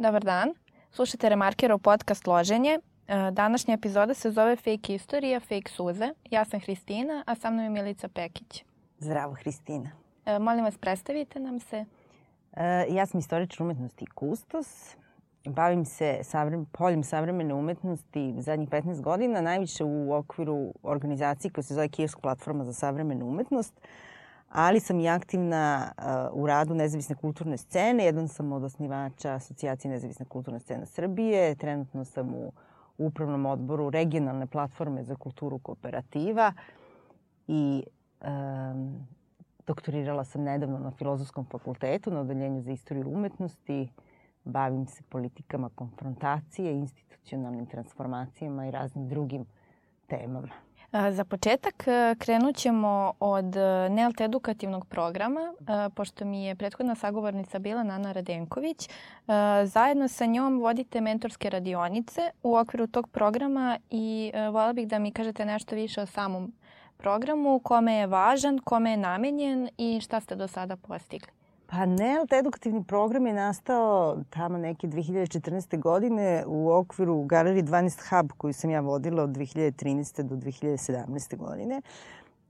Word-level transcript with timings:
Dobar 0.00 0.24
dan. 0.24 0.54
Slušate 0.92 1.28
Remarkerov 1.28 1.78
podcast 1.78 2.26
Loženje. 2.26 2.78
E, 3.08 3.30
današnja 3.30 3.74
epizoda 3.74 4.14
se 4.14 4.30
zove 4.30 4.56
Fake 4.56 4.94
istorija, 4.94 5.40
fake 5.40 5.70
suze. 5.70 6.08
Ja 6.30 6.44
sam 6.44 6.60
Hristina, 6.60 7.24
a 7.26 7.34
sa 7.34 7.50
mnom 7.50 7.64
je 7.64 7.70
Milica 7.70 8.08
Pekić. 8.08 8.64
Zdravo, 8.98 9.34
Hristina. 9.34 9.90
E, 10.26 10.38
molim 10.38 10.64
vas, 10.64 10.78
predstavite 10.78 11.40
nam 11.40 11.60
se. 11.60 11.84
E, 12.52 12.86
ja 12.88 13.06
sam 13.06 13.20
istoričar 13.20 13.62
umetnosti 13.62 14.06
kustos. 14.06 14.96
Bavim 15.44 15.84
se 15.84 16.18
savrem, 16.22 16.66
poljem 16.72 17.04
savremene 17.04 17.54
umetnosti 17.54 18.34
zadnjih 18.38 18.68
15 18.68 19.00
godina, 19.00 19.40
najviše 19.40 19.84
u 19.84 20.12
okviru 20.12 20.74
organizacije 20.82 21.50
koja 21.50 21.62
se 21.62 21.74
zove 21.74 21.88
Kijevska 21.88 22.20
platforma 22.20 22.64
za 22.64 22.72
savremenu 22.72 23.26
umetnost 23.26 23.80
ali 24.50 24.80
sam 24.80 25.00
i 25.00 25.08
aktivna 25.08 25.92
u 26.32 26.46
radu 26.46 26.74
nezavisne 26.74 27.14
kulturne 27.14 27.56
scene. 27.56 28.04
Jedan 28.04 28.28
sam 28.28 28.52
od 28.52 28.64
osnivača 28.64 29.32
Asocijacije 29.32 29.90
nezavisne 29.90 30.26
kulturne 30.26 30.60
scene 30.60 30.86
Srbije. 30.86 31.54
Trenutno 31.54 32.04
sam 32.04 32.34
u 32.34 32.52
upravnom 32.98 33.46
odboru 33.46 33.90
regionalne 33.90 34.46
platforme 34.46 35.04
za 35.04 35.16
kulturu 35.16 35.58
kooperativa 35.58 36.52
i 37.48 37.82
um, 38.20 39.06
doktorirala 39.66 40.24
sam 40.24 40.42
nedavno 40.42 40.78
na 40.78 40.90
Filozofskom 40.90 41.44
fakultetu 41.44 42.10
na 42.10 42.20
odeljenju 42.20 42.62
za 42.62 42.72
istoriju 42.72 43.08
umetnosti. 43.08 43.88
Bavim 44.44 44.86
se 44.86 45.02
politikama 45.08 45.70
konfrontacije, 45.74 46.72
institucionalnim 46.72 47.66
transformacijama 47.66 48.66
i 48.66 48.70
raznim 48.70 49.08
drugim 49.08 49.46
temama. 50.06 50.69
Za 50.92 51.24
početak 51.24 51.88
e, 51.88 52.14
krenut 52.18 52.56
ćemo 52.56 53.12
od 53.20 53.56
e, 53.56 53.88
NELT 53.88 54.20
edukativnog 54.20 54.86
programa, 54.86 55.40
e, 55.40 55.90
pošto 55.94 56.24
mi 56.24 56.44
je 56.44 56.56
prethodna 56.56 56.94
sagovornica 56.94 57.58
bila 57.58 57.82
Nana 57.82 58.12
Radenković. 58.12 58.88
Zajedno 59.64 60.08
sa 60.08 60.26
njom 60.26 60.60
vodite 60.60 61.00
mentorske 61.00 61.50
radionice 61.50 62.30
u 62.42 62.56
okviru 62.56 62.86
tog 62.86 63.08
programa 63.08 63.78
i 63.90 64.32
vola 64.52 64.72
bih 64.72 64.88
da 64.88 64.98
mi 64.98 65.12
kažete 65.12 65.44
nešto 65.44 65.74
više 65.74 66.02
o 66.02 66.06
samom 66.06 66.52
programu, 66.96 67.58
kome 67.58 67.94
je 67.94 68.06
važan, 68.06 68.58
kome 68.58 68.90
je 68.90 68.96
namenjen 68.96 69.68
i 69.78 70.00
šta 70.00 70.20
ste 70.20 70.36
do 70.36 70.48
sada 70.48 70.76
postigli. 70.76 71.39
Pa 71.70 71.86
NELT 71.86 72.32
edukativni 72.32 72.84
program 72.84 73.26
je 73.26 73.32
nastao 73.32 74.16
tamo 74.30 74.58
neke 74.58 74.86
2014. 74.86 75.78
godine 75.78 76.44
u 76.46 76.70
okviru 76.72 77.22
Galerije 77.22 77.62
12 77.62 78.00
Hub 78.10 78.32
koju 78.36 78.52
sam 78.52 78.70
ja 78.70 78.80
vodila 78.80 79.22
od 79.22 79.30
2013. 79.30 80.22
do 80.22 80.36
2017. 80.36 81.36
godine. 81.36 81.82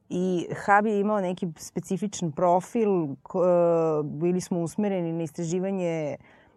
I 0.08 0.46
Hub 0.48 0.86
je 0.86 1.00
imao 1.00 1.20
neki 1.20 1.48
specifičan 1.56 2.32
profil, 2.32 3.06
bili 4.04 4.40
smo 4.40 4.60
usmereni 4.60 5.12
na 5.12 5.22
istraživanje 5.22 6.16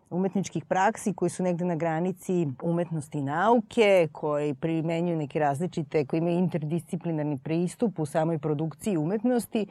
umetničkih 0.10 0.66
praksi 0.66 1.14
koji 1.14 1.30
su 1.30 1.44
negde 1.44 1.66
na 1.66 1.76
granici 1.76 2.48
umetnosti 2.62 3.18
i 3.18 3.24
nauke, 3.24 4.08
koji 4.12 4.54
primenjuju 4.54 5.18
neke 5.18 5.40
različite, 5.40 6.06
koji 6.06 6.18
imaju 6.18 6.38
interdisciplinarni 6.38 7.38
pristup 7.38 8.00
u 8.00 8.06
samoj 8.06 8.40
produkciji 8.40 8.98
umetnosti 8.98 9.68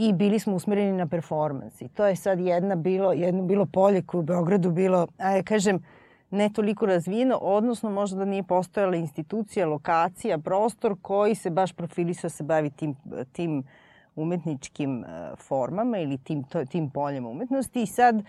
i 0.00 0.12
bili 0.12 0.38
smo 0.38 0.54
usmereni 0.54 0.92
na 0.92 1.06
performans. 1.06 1.82
I 1.82 1.88
to 1.88 2.06
je 2.06 2.16
sad 2.16 2.40
jedna 2.40 2.76
bilo, 2.76 3.12
jedno 3.12 3.42
bilo 3.42 3.66
polje 3.66 4.02
koje 4.02 4.18
u 4.18 4.22
Beogradu 4.22 4.70
bilo, 4.70 5.06
a 5.18 5.30
ja 5.30 5.42
kažem, 5.42 5.82
ne 6.30 6.50
toliko 6.50 6.86
razvijeno, 6.86 7.36
odnosno 7.36 7.90
možda 7.90 8.18
da 8.18 8.24
nije 8.24 8.42
postojala 8.42 8.96
institucija, 8.96 9.66
lokacija, 9.66 10.38
prostor 10.38 10.96
koji 11.02 11.34
se 11.34 11.50
baš 11.50 11.72
profilisao 11.72 12.30
se 12.30 12.44
bavi 12.44 12.70
tim, 12.70 12.96
tim 13.32 13.62
umetničkim 14.16 15.04
e, 15.04 15.06
formama 15.36 15.98
ili 15.98 16.18
tim, 16.18 16.44
to, 16.44 16.64
tim 16.64 16.90
poljem 16.90 17.26
umetnosti. 17.26 17.82
I 17.82 17.86
sad 17.86 18.16
uh, 18.16 18.22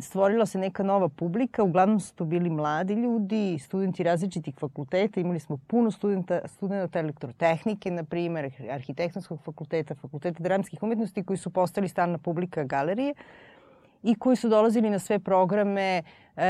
stvorila 0.00 0.46
se 0.46 0.58
neka 0.58 0.82
nova 0.82 1.08
publika, 1.08 1.62
uglavnom 1.62 2.00
su 2.00 2.14
to 2.14 2.24
bili 2.24 2.50
mladi 2.50 2.94
ljudi, 2.94 3.58
studenti 3.58 4.02
različitih 4.02 4.54
fakulteta, 4.58 5.20
imali 5.20 5.40
smo 5.40 5.56
puno 5.56 5.90
studenta, 5.90 6.40
studenta 6.46 6.98
elektrotehnike, 6.98 7.90
na 7.90 8.04
primer, 8.04 8.50
arhitektonskog 8.70 9.40
fakulteta, 9.44 9.94
fakulteta 9.94 10.42
dramskih 10.42 10.82
umetnosti, 10.82 11.24
koji 11.24 11.36
su 11.36 11.50
postali 11.50 11.88
stalna 11.88 12.18
publika 12.18 12.64
galerije 12.64 13.14
i 14.02 14.14
koji 14.14 14.36
su 14.36 14.48
dolazili 14.48 14.90
na 14.90 14.98
sve 14.98 15.18
programe 15.18 15.98
e, 15.98 16.02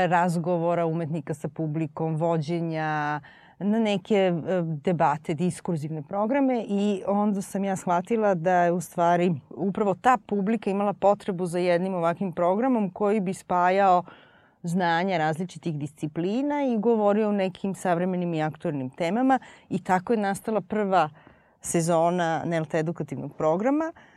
razgovora 0.07 0.85
umetnika 0.85 1.33
sa 1.33 1.47
publikom, 1.47 2.15
vođenja, 2.15 3.19
na 3.63 3.79
neke 3.79 4.15
e, 4.15 4.33
debate, 4.61 5.33
diskurzivne 5.33 6.01
programe 6.01 6.65
i 6.67 7.03
onda 7.07 7.41
sam 7.41 7.63
ja 7.63 7.75
shvatila 7.75 8.35
da 8.35 8.53
je 8.53 8.71
u 8.71 8.81
stvari 8.81 9.33
upravo 9.49 9.95
ta 10.01 10.17
publika 10.25 10.69
imala 10.69 10.93
potrebu 10.93 11.45
za 11.45 11.59
jednim 11.59 11.93
ovakvim 11.93 12.31
programom 12.31 12.89
koji 12.89 13.19
bi 13.19 13.33
spajao 13.33 14.03
znanja 14.63 15.17
različitih 15.17 15.77
disciplina 15.77 16.63
i 16.63 16.77
govorio 16.77 17.29
o 17.29 17.31
nekim 17.31 17.75
savremenim 17.75 18.33
i 18.33 18.41
aktualnim 18.41 18.89
temama 18.89 19.39
i 19.69 19.83
tako 19.83 20.13
je 20.13 20.19
nastala 20.19 20.61
prva 20.61 21.09
sezona 21.61 22.43
NELT 22.45 22.73
edukativnog 22.73 23.35
programa. 23.37 23.93
Uh, 23.95 24.10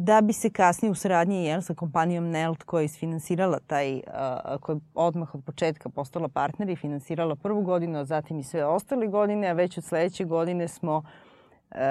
da 0.00 0.20
bi 0.20 0.32
se 0.32 0.50
kasnije 0.50 0.92
u 0.92 0.94
saradnji 0.94 1.44
jel, 1.44 1.60
sa 1.60 1.74
kompanijom 1.74 2.30
Nelt 2.30 2.62
koja 2.62 2.80
je 2.80 2.84
isfinansirala 2.84 3.58
taj, 3.66 3.94
uh, 3.94 4.60
koja 4.60 4.74
je 4.74 4.80
odmah 4.94 5.34
od 5.34 5.44
početka 5.44 5.88
postala 5.88 6.28
partner 6.28 6.70
i 6.70 6.76
finansirala 6.76 7.36
prvu 7.36 7.62
godinu, 7.62 7.98
a 7.98 8.04
zatim 8.04 8.38
i 8.38 8.42
sve 8.42 8.64
ostale 8.64 9.06
godine, 9.06 9.48
a 9.48 9.52
već 9.52 9.78
od 9.78 9.84
sledeće 9.84 10.24
godine 10.24 10.68
smo 10.68 10.96
uh, 10.96 11.04
uh, 11.76 11.82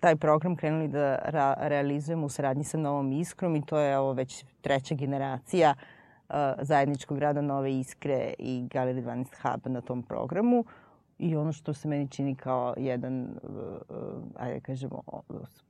taj 0.00 0.16
program 0.16 0.56
krenuli 0.56 0.88
da 0.88 1.18
ra 1.24 1.56
realizujemo 1.60 2.26
u 2.26 2.28
saradnji 2.28 2.64
sa 2.64 2.78
Novom 2.78 3.12
Iskrom 3.12 3.56
i 3.56 3.66
to 3.66 3.78
je 3.78 3.98
ovo 3.98 4.12
već 4.12 4.44
treća 4.60 4.94
generacija 4.94 5.74
zajedničkog 6.60 7.18
rada 7.18 7.40
Nove 7.40 7.78
Iskre 7.78 8.34
i 8.38 8.68
Galerije 8.70 9.04
12 9.04 9.26
Hub 9.42 9.72
na 9.72 9.80
tom 9.80 10.02
programu. 10.02 10.64
I 11.22 11.36
ono 11.36 11.52
što 11.52 11.74
se 11.74 11.88
meni 11.88 12.08
čini 12.08 12.34
kao 12.34 12.74
jedan, 12.76 13.22
uh, 13.22 13.96
ajde 14.36 14.54
da 14.54 14.60
kažemo, 14.60 15.02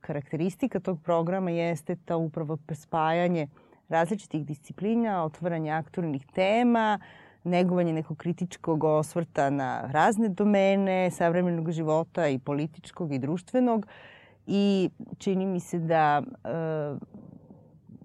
karakteristika 0.01 0.79
tog 0.79 1.01
programa 1.03 1.51
jeste 1.51 1.95
ta 1.95 2.17
upravo 2.17 2.57
spajanje 2.73 3.47
različitih 3.89 4.45
disciplina, 4.45 5.23
otvaranje 5.23 5.71
aktualnih 5.71 6.25
tema, 6.25 6.99
negovanje 7.43 7.93
nekog 7.93 8.17
kritičkog 8.17 8.83
osvrta 8.83 9.49
na 9.49 9.81
razne 9.91 10.29
domene 10.29 11.11
savremenog 11.11 11.71
života 11.71 12.27
i 12.27 12.39
političkog 12.39 13.13
i 13.13 13.19
društvenog. 13.19 13.87
I 14.47 14.89
čini 15.17 15.45
mi 15.45 15.59
se 15.59 15.79
da 15.79 16.21
uh, 16.21 16.97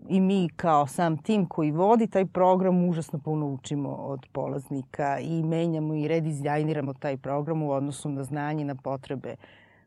i 0.09 0.21
mi 0.21 0.49
kao 0.57 0.87
sam 0.87 1.19
tim 1.19 1.47
koji 1.47 1.71
vodi 1.71 2.07
taj 2.07 2.27
program 2.27 2.89
užasno 2.89 3.19
puno 3.19 3.47
učimo 3.47 3.89
od 3.89 4.27
polaznika 4.33 5.19
i 5.19 5.43
menjamo 5.43 5.95
i 5.95 6.09
redizajniramo 6.09 6.95
taj 6.95 7.17
program 7.17 7.63
u 7.63 7.73
odnosu 7.73 8.09
na 8.09 8.25
znanje 8.25 8.63
i 8.63 8.65
na 8.65 8.75
potrebe 8.75 9.37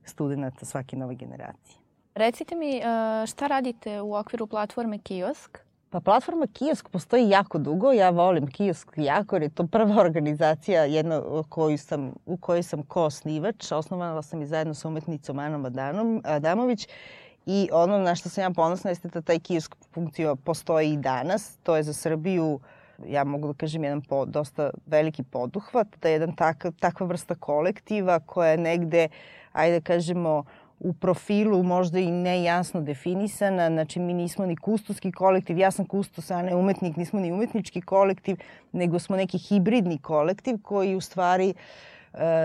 studenta 0.03 0.66
svake 0.66 0.97
nove 0.97 1.16
generacije. 1.16 1.78
Recite 2.16 2.56
mi 2.56 2.78
e, 2.78 2.81
šta 3.28 3.47
radite 3.47 4.02
u 4.02 4.16
okviru 4.16 4.47
platforme 4.47 5.00
Kiosk? 5.00 5.59
Pa 5.90 6.00
platforma 6.00 6.47
Kiosk 6.47 6.90
postoji 6.90 7.29
jako 7.29 7.58
dugo. 7.58 7.91
Ja 7.91 8.09
volim 8.09 8.47
Kiosk 8.47 8.88
jako 8.97 9.35
jer 9.35 9.44
je 9.44 9.50
to 9.50 9.68
prva 9.68 10.02
organizacija 10.06 10.84
jedna 10.84 11.22
koju 11.50 11.78
sam, 11.78 12.13
u 12.25 12.38
kojoj 12.38 12.63
sam 12.63 12.84
ko-osnivač. 12.84 13.72
Osnovala 13.72 14.22
sam 14.22 14.41
i 14.41 14.47
zajedno 14.47 14.74
sa 14.74 14.88
umetnicom 14.88 15.40
Anom 15.40 15.66
Adamović 16.24 16.88
I 17.51 17.69
ono 17.71 17.97
na 17.97 18.15
što 18.15 18.29
sam 18.29 18.41
ja 18.41 18.49
ponosna 18.49 18.91
jeste 18.91 19.07
da 19.07 19.21
taj 19.21 19.39
kiosk 19.39 19.75
funkcija 19.93 20.35
postoji 20.35 20.93
i 20.93 20.97
danas. 20.97 21.57
To 21.63 21.75
je 21.75 21.83
za 21.83 21.93
Srbiju, 21.93 22.59
ja 23.07 23.23
mogu 23.23 23.47
da 23.47 23.53
kažem, 23.53 23.83
jedan 23.83 24.01
po, 24.01 24.25
dosta 24.25 24.69
veliki 24.85 25.23
poduhvat, 25.23 25.87
da 26.01 26.09
je 26.09 26.13
jedan 26.13 26.35
tak, 26.35 26.66
takva 26.79 27.07
vrsta 27.07 27.35
kolektiva 27.35 28.19
koja 28.19 28.51
je 28.51 28.57
negde, 28.57 29.07
ajde 29.51 29.79
da 29.79 29.84
kažemo, 29.84 30.43
u 30.79 30.93
profilu 30.93 31.63
možda 31.63 31.99
i 31.99 32.11
nejasno 32.11 32.81
definisana, 32.81 33.67
znači 33.69 33.99
mi 33.99 34.13
nismo 34.13 34.45
ni 34.45 34.55
kustoski 34.55 35.11
kolektiv, 35.11 35.57
ja 35.57 35.72
sam 35.72 35.85
kustos, 35.85 36.31
a 36.31 36.41
ne 36.41 36.55
umetnik, 36.55 36.95
nismo 36.97 37.19
ni 37.19 37.31
umetnički 37.31 37.81
kolektiv, 37.81 38.37
nego 38.72 38.99
smo 38.99 39.16
neki 39.16 39.37
hibridni 39.37 39.97
kolektiv 39.97 40.61
koji 40.61 40.95
u 40.95 41.02
stvari 41.02 41.49
uh, 41.49 41.98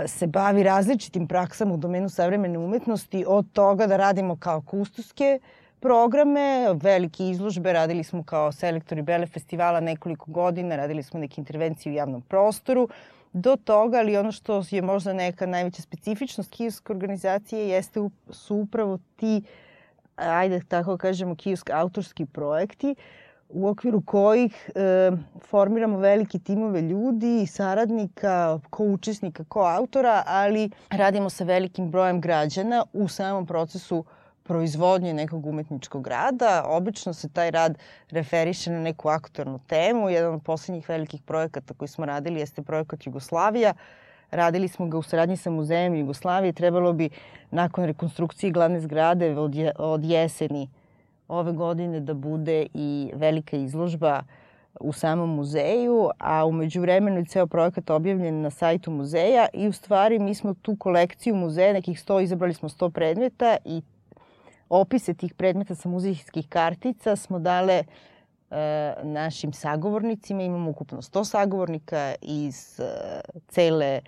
se 0.06 0.26
bavi 0.26 0.62
različitim 0.62 1.28
praksama 1.28 1.74
u 1.74 1.76
domenu 1.76 2.08
savremene 2.08 2.58
umetnosti, 2.58 3.24
od 3.28 3.46
toga 3.52 3.86
da 3.86 3.96
radimo 3.96 4.36
kao 4.36 4.62
kustoske 4.62 5.38
programe, 5.80 6.74
velike 6.74 7.30
izložbe, 7.30 7.72
radili 7.72 8.04
smo 8.04 8.22
kao 8.22 8.52
selektori 8.52 9.02
Bele 9.02 9.26
festivala 9.26 9.80
nekoliko 9.80 10.30
godina, 10.30 10.76
radili 10.76 11.02
smo 11.02 11.20
neke 11.20 11.40
intervencije 11.40 11.92
u 11.92 11.96
javnom 11.96 12.22
prostoru, 12.22 12.88
do 13.32 13.56
toga, 13.56 13.98
ali 13.98 14.16
ono 14.16 14.32
što 14.32 14.62
je 14.70 14.82
možda 14.82 15.12
neka 15.12 15.46
najveća 15.46 15.82
specifičnost 15.82 16.50
kijevske 16.50 16.92
organizacije 16.92 17.68
jeste 17.68 18.00
su 18.30 18.56
upravo 18.56 18.98
ti, 19.16 19.42
ajde 20.16 20.60
tako 20.68 20.96
kažemo, 20.96 21.34
kijevski 21.36 21.72
autorski 21.72 22.26
projekti, 22.26 22.94
uh, 22.98 23.23
u 23.54 23.68
okviru 23.68 24.00
kojih 24.00 24.70
e, 24.74 25.10
formiramo 25.48 25.98
velike 25.98 26.38
timove 26.38 26.82
ljudi, 26.82 27.46
saradnika, 27.46 28.60
ko 28.70 28.84
učesnika, 28.84 29.44
ko 29.44 29.60
autora, 29.60 30.22
ali 30.26 30.70
radimo 30.90 31.30
sa 31.30 31.44
velikim 31.44 31.90
brojem 31.90 32.20
građana 32.20 32.84
u 32.92 33.08
samom 33.08 33.46
procesu 33.46 34.04
proizvodnje 34.42 35.14
nekog 35.14 35.46
umetničkog 35.46 36.06
rada. 36.06 36.64
Obično 36.68 37.12
se 37.12 37.28
taj 37.28 37.50
rad 37.50 37.78
referiše 38.10 38.70
na 38.70 38.80
neku 38.80 39.08
aktornu 39.08 39.58
temu. 39.66 40.10
Jedan 40.10 40.34
od 40.34 40.42
poslednjih 40.42 40.88
velikih 40.88 41.22
projekata 41.22 41.74
koji 41.74 41.88
smo 41.88 42.06
radili 42.06 42.40
jeste 42.40 42.62
projekat 42.62 43.06
Jugoslavija. 43.06 43.74
Radili 44.30 44.68
smo 44.68 44.86
ga 44.86 44.98
u 44.98 45.02
saradnji 45.02 45.36
sa 45.36 45.50
Muzejem 45.50 45.94
Jugoslavije. 45.94 46.52
Trebalo 46.52 46.92
bi 46.92 47.10
nakon 47.50 47.84
rekonstrukcije 47.84 48.52
glavne 48.52 48.80
zgrade 48.80 49.38
od, 49.38 49.54
je, 49.54 49.72
od 49.78 50.04
jeseni 50.04 50.68
ove 51.28 51.52
godine 51.52 52.00
da 52.00 52.14
bude 52.14 52.66
i 52.74 53.10
velika 53.14 53.56
izložba 53.56 54.22
u 54.80 54.92
samom 54.92 55.34
muzeju, 55.34 56.10
a 56.18 56.44
umeđu 56.44 56.80
vremenu 56.80 57.18
je 57.18 57.24
ceo 57.24 57.46
projekat 57.46 57.90
objavljen 57.90 58.40
na 58.40 58.50
sajtu 58.50 58.90
muzeja 58.90 59.46
i 59.52 59.68
u 59.68 59.72
stvari 59.72 60.18
mi 60.18 60.34
smo 60.34 60.54
tu 60.54 60.76
kolekciju 60.76 61.34
muzeja, 61.34 61.72
nekih 61.72 61.98
100, 61.98 62.22
izabrali 62.22 62.54
smo 62.54 62.68
100 62.68 62.90
predmeta 62.90 63.56
i 63.64 63.82
opise 64.68 65.14
tih 65.14 65.34
predmeta 65.34 65.74
sa 65.74 65.88
muzejskih 65.88 66.48
kartica 66.48 67.16
smo 67.16 67.38
dale 67.38 67.84
e, 68.50 68.94
našim 69.02 69.52
sagovornicima. 69.52 70.42
Imamo 70.42 70.70
ukupno 70.70 71.02
100 71.02 71.24
sagovornika 71.24 72.14
iz 72.22 72.80
e, 72.80 73.20
cele 73.48 74.00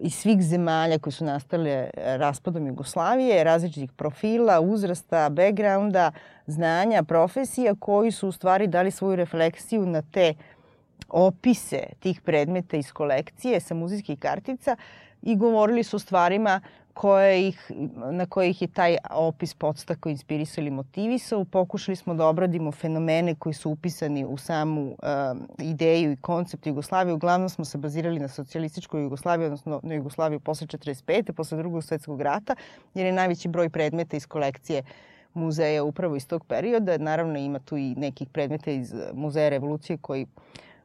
iz 0.00 0.14
svih 0.14 0.42
zemalja 0.42 0.98
koji 0.98 1.12
su 1.12 1.24
nastale 1.24 1.70
e, 1.70 1.90
raspadom 2.16 2.66
Jugoslavije, 2.66 3.44
različitih 3.44 3.92
profila, 3.92 4.60
uzrasta, 4.60 5.28
backgrounda, 5.28 6.12
znanja, 6.46 7.02
profesija, 7.02 7.74
koji 7.78 8.10
su 8.10 8.28
u 8.28 8.32
stvari 8.32 8.66
dali 8.66 8.90
svoju 8.90 9.16
refleksiju 9.16 9.86
na 9.86 10.02
te 10.02 10.34
opise 11.08 11.82
tih 12.00 12.20
predmeta 12.20 12.76
iz 12.76 12.92
kolekcije 12.92 13.60
sa 13.60 13.74
muzijskih 13.74 14.18
kartica 14.18 14.76
i 15.22 15.36
govorili 15.36 15.82
su 15.82 15.96
o 15.96 15.98
stvarima 15.98 16.60
koje 16.94 17.48
ih, 17.48 17.72
na 18.12 18.26
koje 18.26 18.50
ih 18.50 18.62
je 18.62 18.68
taj 18.68 18.96
opis 19.10 19.54
podstako 19.54 20.08
inspirisao 20.08 20.62
ili 20.62 20.70
motivisao. 20.70 21.44
Pokušali 21.44 21.96
smo 21.96 22.14
da 22.14 22.26
obradimo 22.26 22.72
fenomene 22.72 23.34
koji 23.34 23.54
su 23.54 23.70
upisani 23.70 24.24
u 24.24 24.36
samu 24.36 24.82
um, 24.82 25.48
ideju 25.58 26.12
i 26.12 26.16
koncept 26.16 26.66
Jugoslavije. 26.66 27.14
Uglavnom 27.14 27.48
smo 27.48 27.64
se 27.64 27.78
bazirali 27.78 28.20
na 28.20 28.28
socijalističkoj 28.28 29.02
Jugoslaviji, 29.02 29.46
odnosno 29.46 29.80
na 29.82 29.94
Jugoslaviju 29.94 30.40
posle 30.40 30.66
45. 30.66 31.32
posle 31.32 31.58
drugog 31.58 31.84
svetskog 31.84 32.20
rata, 32.20 32.56
jer 32.94 33.06
je 33.06 33.12
najveći 33.12 33.48
broj 33.48 33.68
predmeta 33.68 34.16
iz 34.16 34.26
kolekcije 34.26 34.82
muzeja 35.34 35.84
upravo 35.84 36.16
iz 36.16 36.26
tog 36.26 36.44
perioda. 36.44 36.98
Naravno 36.98 37.38
ima 37.38 37.58
tu 37.58 37.76
i 37.76 37.94
nekih 37.94 38.28
predmeta 38.28 38.70
iz 38.70 38.94
Muzeja 39.12 39.48
revolucije 39.48 39.98
koji 39.98 40.22
uh, 40.22 40.28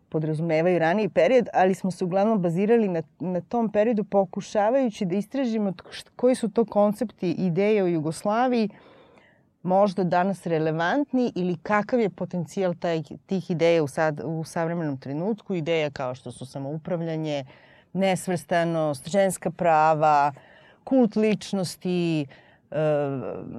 podrazumevaju 0.10 0.80
raniji 0.80 1.10
period, 1.10 1.48
ali 1.54 1.74
smo 1.74 1.92
se 1.92 2.06
uglavnom 2.06 2.42
bazirali 2.42 2.88
na, 2.88 3.02
na 3.20 3.42
tom 3.42 3.72
periodu 3.72 4.04
pokušavajući 4.04 5.06
da 5.06 5.16
istražimo 5.16 5.74
koji 6.16 6.36
su 6.36 6.50
to 6.50 6.66
koncepti, 6.66 7.32
ideje 7.32 7.84
o 7.84 7.88
Jugoslaviji 7.88 8.70
možda 9.64 10.04
danas 10.04 10.46
relevantni 10.46 11.32
ili 11.36 11.58
kakav 11.64 12.00
je 12.00 12.10
potencijal 12.10 12.74
taj, 12.76 13.04
tih 13.26 13.52
ideja 13.52 13.84
u, 13.84 13.88
sad, 13.88 14.22
u 14.26 14.44
savremenom 14.44 14.98
trenutku. 14.98 15.56
Ideja 15.56 15.90
kao 15.90 16.16
što 16.16 16.32
su 16.32 16.46
samoupravljanje, 16.46 17.46
nesvrstanost, 17.94 19.10
ženska 19.10 19.52
prava, 19.52 20.34
kult 20.84 21.16
ličnosti, 21.16 22.22
e, 22.22 22.76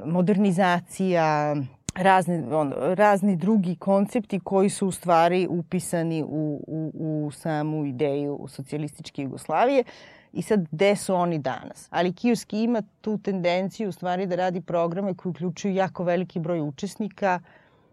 modernizacija, 0.04 1.56
razni, 2.02 2.54
on, 2.54 2.72
razni 2.76 3.36
drugi 3.36 3.76
koncepti 3.76 4.40
koji 4.40 4.70
su 4.70 4.88
u 4.88 4.92
stvari 4.92 5.46
upisani 5.50 6.22
u, 6.22 6.64
u, 6.66 6.92
u 6.94 7.30
samu 7.30 7.86
ideju 7.86 8.46
socijalističke 8.48 9.22
Jugoslavije. 9.22 9.84
I 10.32 10.42
sad, 10.42 10.66
gde 10.70 10.96
su 10.96 11.14
oni 11.14 11.38
danas? 11.38 11.88
Ali 11.90 12.12
Kijevski 12.12 12.62
ima 12.62 12.82
tu 13.00 13.18
tendenciju 13.18 13.88
u 13.88 13.92
stvari 13.92 14.26
da 14.26 14.36
radi 14.36 14.60
programe 14.60 15.14
koji 15.14 15.30
uključuju 15.30 15.74
jako 15.74 16.04
veliki 16.04 16.40
broj 16.40 16.60
učesnika 16.60 17.40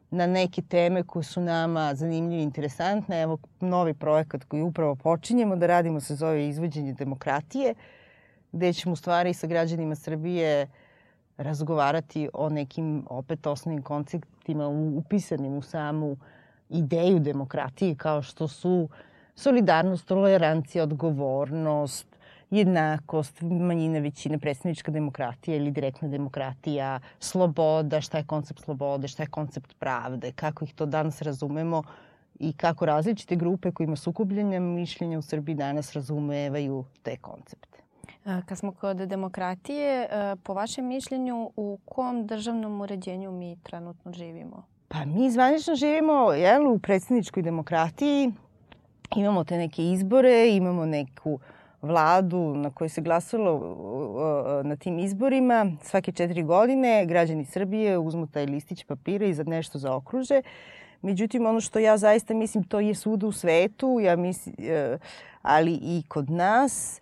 na 0.09 0.27
neke 0.27 0.62
teme 0.62 1.04
koje 1.04 1.24
su 1.24 1.42
nama 1.42 1.95
zanimljive 1.95 2.42
i 2.42 2.44
interesantne. 2.44 3.21
Evo, 3.21 3.38
novi 3.59 3.94
projekat 3.94 4.44
koji 4.44 4.62
upravo 4.62 4.95
počinjemo 4.95 5.56
da 5.56 5.68
radimo 5.68 6.00
se 6.00 6.15
zove 6.15 6.48
Izvođenje 6.48 6.94
demokratije, 6.94 7.74
gde 8.51 8.74
ćemo 8.74 8.94
u 8.94 8.95
stvari 8.95 9.33
sa 9.33 9.48
građanima 9.48 9.95
Srbije 9.95 10.63
uh, 10.63 10.87
razgovarati 11.38 12.30
o 12.34 12.50
nekim 12.50 13.06
opet 13.10 13.48
osnovnim 13.48 13.84
konceptima 13.84 14.68
upisanim 14.68 15.54
u 15.54 15.62
samu 15.62 16.18
ideju 16.69 17.19
demokratije 17.19 17.95
kao 17.95 18.22
što 18.22 18.48
su 18.48 18.89
solidarnost, 19.36 20.06
tolerancija, 20.07 20.84
odgovornost, 20.84 22.07
jednakost, 22.50 23.42
manjina, 23.42 24.00
većine, 24.00 24.39
predstavnička 24.39 24.92
demokratija 24.92 25.57
ili 25.57 25.72
direktna 25.72 26.07
demokratija, 26.07 27.00
sloboda, 27.19 28.01
šta 28.01 28.18
je 28.18 28.24
koncept 28.24 28.63
slobode, 28.63 29.07
šta 29.07 29.24
je 29.24 29.28
koncept 29.28 29.74
pravde, 29.80 30.31
kako 30.31 30.66
ih 30.66 30.74
to 30.74 30.86
danas 30.86 31.22
razumemo 31.22 31.83
i 32.40 32.54
kako 32.54 32.86
različite 32.86 33.36
grupe 33.36 33.72
kojima 33.72 33.95
su 33.95 34.13
mišljenja 34.60 35.19
u 35.19 35.22
Srbiji 35.22 35.56
danas 35.56 35.94
razumevaju 35.94 36.86
te 37.04 37.18
koncepte. 37.18 37.76
Kad 38.45 38.57
smo 38.57 38.71
kod 38.71 38.97
demokratije, 38.97 40.07
po 40.44 40.53
vašem 40.53 40.88
mišljenju 40.88 41.51
u 41.56 41.79
kom 41.85 42.27
državnom 42.27 42.81
uređenju 42.81 43.31
mi 43.31 43.57
trenutno 43.63 44.12
živimo? 44.12 44.63
Pa 44.88 45.06
mi 45.06 45.31
zvanično 45.31 45.75
živimo 45.75 46.33
jel, 46.33 46.68
u 46.68 46.79
predsjedničkoj 46.79 47.44
demokratiji. 47.44 48.31
Imamo 49.15 49.44
te 49.44 49.57
neke 49.57 49.83
izbore, 49.83 50.50
imamo 50.50 50.85
neku 50.85 51.39
vladu 51.81 52.56
na 52.56 52.69
kojoj 52.69 52.89
se 52.89 53.01
glasalo 53.01 53.75
na 54.63 54.75
tim 54.75 55.00
izborima. 55.00 55.71
Svake 55.83 56.12
četiri 56.12 56.44
godine 56.44 57.06
građani 57.06 57.45
Srbije 57.45 57.97
uzmu 57.97 58.27
taj 58.27 58.45
listić 58.45 58.83
papira 58.83 59.25
i 59.25 59.33
za 59.33 59.44
nešto 59.44 59.80
zaokruže. 59.80 60.41
Međutim, 61.01 61.45
ono 61.45 61.62
što 61.62 61.80
ja 61.80 61.97
zaista 61.97 62.33
mislim, 62.33 62.63
to 62.63 62.80
je 62.80 62.95
svuda 62.95 63.27
u 63.27 63.31
svetu, 63.31 64.00
ja 64.01 64.15
mislim, 64.15 64.56
e, 64.59 64.97
ali 65.41 65.80
i 65.81 66.03
kod 66.07 66.30
nas 66.30 67.00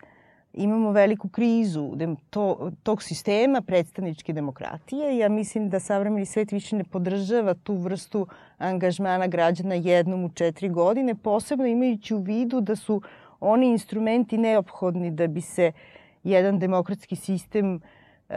imamo 0.56 0.90
veliku 0.90 1.28
krizu 1.28 1.96
to, 2.30 2.70
tog 2.82 3.02
sistema 3.02 3.60
predstavničke 3.60 4.32
demokratije. 4.32 5.18
Ja 5.18 5.28
mislim 5.28 5.70
da 5.70 5.80
savremeni 5.80 6.26
svet 6.26 6.52
više 6.52 6.76
ne 6.76 6.84
podržava 6.84 7.54
tu 7.54 7.74
vrstu 7.74 8.26
angažmana 8.58 9.26
građana 9.26 9.74
jednom 9.74 10.24
u 10.24 10.30
četiri 10.34 10.68
godine, 10.68 11.14
posebno 11.14 11.66
imajući 11.66 12.14
u 12.14 12.18
vidu 12.18 12.60
da 12.60 12.76
su 12.76 13.02
oni 13.40 13.66
instrumenti 13.66 14.38
neophodni 14.38 15.10
da 15.10 15.26
bi 15.26 15.40
se 15.40 15.72
jedan 16.24 16.58
demokratski 16.58 17.16
sistem 17.16 17.74
uh, 17.74 18.36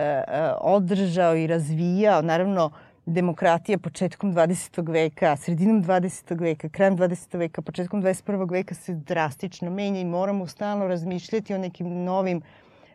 održao 0.61 1.35
i 1.35 1.47
razvijao. 1.47 2.21
Naravno, 2.21 2.71
demokratija 3.09 3.77
početkom 3.77 4.33
20. 4.33 4.91
veka, 4.91 5.35
sredinom 5.35 5.83
20. 5.83 6.39
veka, 6.39 6.69
krajem 6.69 6.97
20. 6.97 7.37
veka, 7.37 7.61
početkom 7.61 8.03
21. 8.03 8.51
veka 8.51 8.75
se 8.75 8.93
drastično 8.93 9.71
menja 9.71 10.01
i 10.01 10.05
moramo 10.05 10.47
stalno 10.47 10.87
razmišljati 10.87 11.53
o 11.53 11.57
nekim 11.57 12.03
novim, 12.03 12.41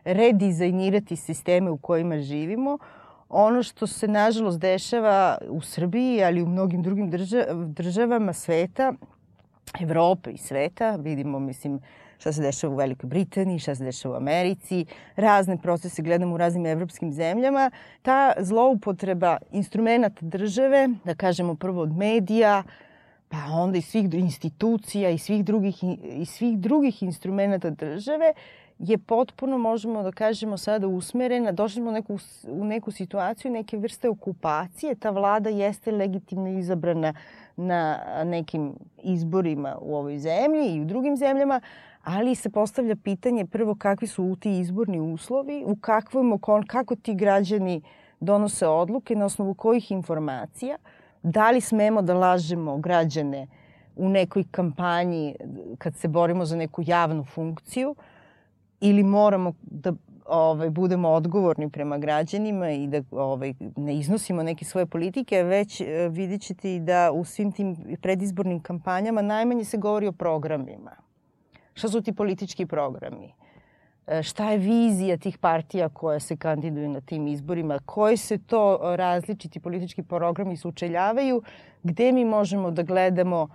redizajnirati 0.05 1.15
sisteme 1.15 1.69
u 1.69 1.77
kojima 1.77 2.19
živimo. 2.19 2.77
Ono 3.29 3.63
što 3.63 3.87
se 3.87 4.07
nažalost 4.07 4.59
dešava 4.59 5.37
u 5.49 5.61
Srbiji, 5.61 6.23
ali 6.23 6.43
u 6.43 6.47
mnogim 6.47 6.81
drugim 6.81 7.11
državama 7.65 8.33
sveta, 8.33 8.93
Evrope 9.81 10.31
i 10.31 10.37
sveta, 10.37 10.95
vidimo, 10.95 11.39
mislim, 11.39 11.79
šta 12.25 12.33
se 12.33 12.41
dešava 12.41 12.73
u 12.73 12.77
Velikoj 12.77 13.07
Britaniji, 13.07 13.59
šta 13.59 13.75
se 13.75 13.83
dešava 13.83 14.15
u 14.15 14.17
Americi, 14.17 14.85
razne 15.15 15.57
procese 15.57 16.01
gledamo 16.01 16.35
u 16.35 16.37
raznim 16.37 16.65
evropskim 16.65 17.11
zemljama. 17.13 17.71
Ta 18.01 18.33
zloupotreba 18.39 19.37
instrumenta 19.51 20.09
države, 20.21 20.89
da 21.03 21.15
kažemo 21.15 21.55
prvo 21.55 21.81
od 21.81 21.97
medija, 21.97 22.63
pa 23.29 23.37
onda 23.53 23.77
i 23.77 23.81
svih 23.81 24.13
institucija 24.13 25.09
i 25.09 25.17
svih 25.17 25.45
drugih, 25.45 25.83
i 26.03 26.25
svih 26.25 26.57
drugih 26.59 27.03
instrumenta 27.03 27.69
države, 27.69 28.33
je 28.79 28.97
potpuno, 28.97 29.57
možemo 29.57 30.03
da 30.03 30.11
kažemo 30.11 30.57
sada, 30.57 30.87
usmerena. 30.87 31.51
Došli 31.51 31.81
smo 31.81 31.89
u 31.89 31.93
neku, 31.93 32.17
u 32.47 32.65
neku 32.65 32.91
situaciju, 32.91 33.51
neke 33.51 33.77
vrste 33.77 34.09
okupacije. 34.09 34.95
Ta 34.95 35.09
vlada 35.09 35.49
jeste 35.49 35.91
legitimno 35.91 36.59
izabrana 36.59 37.13
na 37.55 37.99
nekim 38.23 38.73
izborima 39.03 39.77
u 39.81 39.95
ovoj 39.95 40.19
zemlji 40.19 40.75
i 40.75 40.81
u 40.81 40.85
drugim 40.85 41.17
zemljama, 41.17 41.61
ali 42.05 42.35
se 42.35 42.49
postavlja 42.49 42.95
pitanje 42.95 43.45
prvo 43.45 43.75
kakvi 43.75 44.07
su 44.07 44.37
ti 44.39 44.59
izborni 44.59 44.99
uslovi, 44.99 45.63
u 45.67 45.75
kakvom 45.75 46.39
kako 46.67 46.95
ti 46.95 47.15
građani 47.15 47.81
donose 48.19 48.67
odluke, 48.67 49.15
na 49.15 49.25
osnovu 49.25 49.53
kojih 49.53 49.91
informacija, 49.91 50.77
da 51.23 51.51
li 51.51 51.61
smemo 51.61 52.01
da 52.01 52.13
lažemo 52.13 52.77
građane 52.77 53.47
u 53.95 54.09
nekoj 54.09 54.43
kampanji 54.51 55.35
kad 55.77 55.95
se 55.95 56.07
borimo 56.07 56.45
za 56.45 56.55
neku 56.55 56.83
javnu 56.85 57.23
funkciju 57.23 57.95
ili 58.79 59.03
moramo 59.03 59.53
da 59.61 59.93
ovaj, 60.25 60.69
budemo 60.69 61.09
odgovorni 61.09 61.69
prema 61.69 61.97
građanima 61.97 62.71
i 62.71 62.87
da 62.87 63.01
ovaj, 63.11 63.53
ne 63.75 63.95
iznosimo 63.95 64.43
neke 64.43 64.65
svoje 64.65 64.85
politike, 64.85 65.43
već 65.43 65.81
e, 65.81 66.09
vidit 66.11 66.41
ćete 66.41 66.75
i 66.75 66.79
da 66.79 67.11
u 67.11 67.25
svim 67.25 67.51
tim 67.51 67.97
predizbornim 68.01 68.59
kampanjama 68.59 69.21
najmanje 69.21 69.63
se 69.63 69.77
govori 69.77 70.07
o 70.07 70.11
programima 70.11 71.05
Šta 71.75 71.87
su 71.89 72.01
ti 72.01 72.13
politički 72.13 72.65
programi? 72.65 73.33
E, 74.07 74.23
šta 74.23 74.51
je 74.51 74.57
vizija 74.57 75.17
tih 75.17 75.37
partija 75.37 75.89
koja 75.89 76.19
se 76.19 76.37
kandiduju 76.37 76.89
na 76.89 77.01
tim 77.01 77.27
izborima, 77.27 77.79
koji 77.85 78.17
se 78.17 78.37
to 78.37 78.79
različiti 78.95 79.59
politički 79.59 80.03
programi 80.03 80.57
sučeljavaju, 80.57 81.41
gde 81.83 82.11
mi 82.11 82.25
možemo 82.25 82.71
da 82.71 82.83
gledamo 82.83 83.47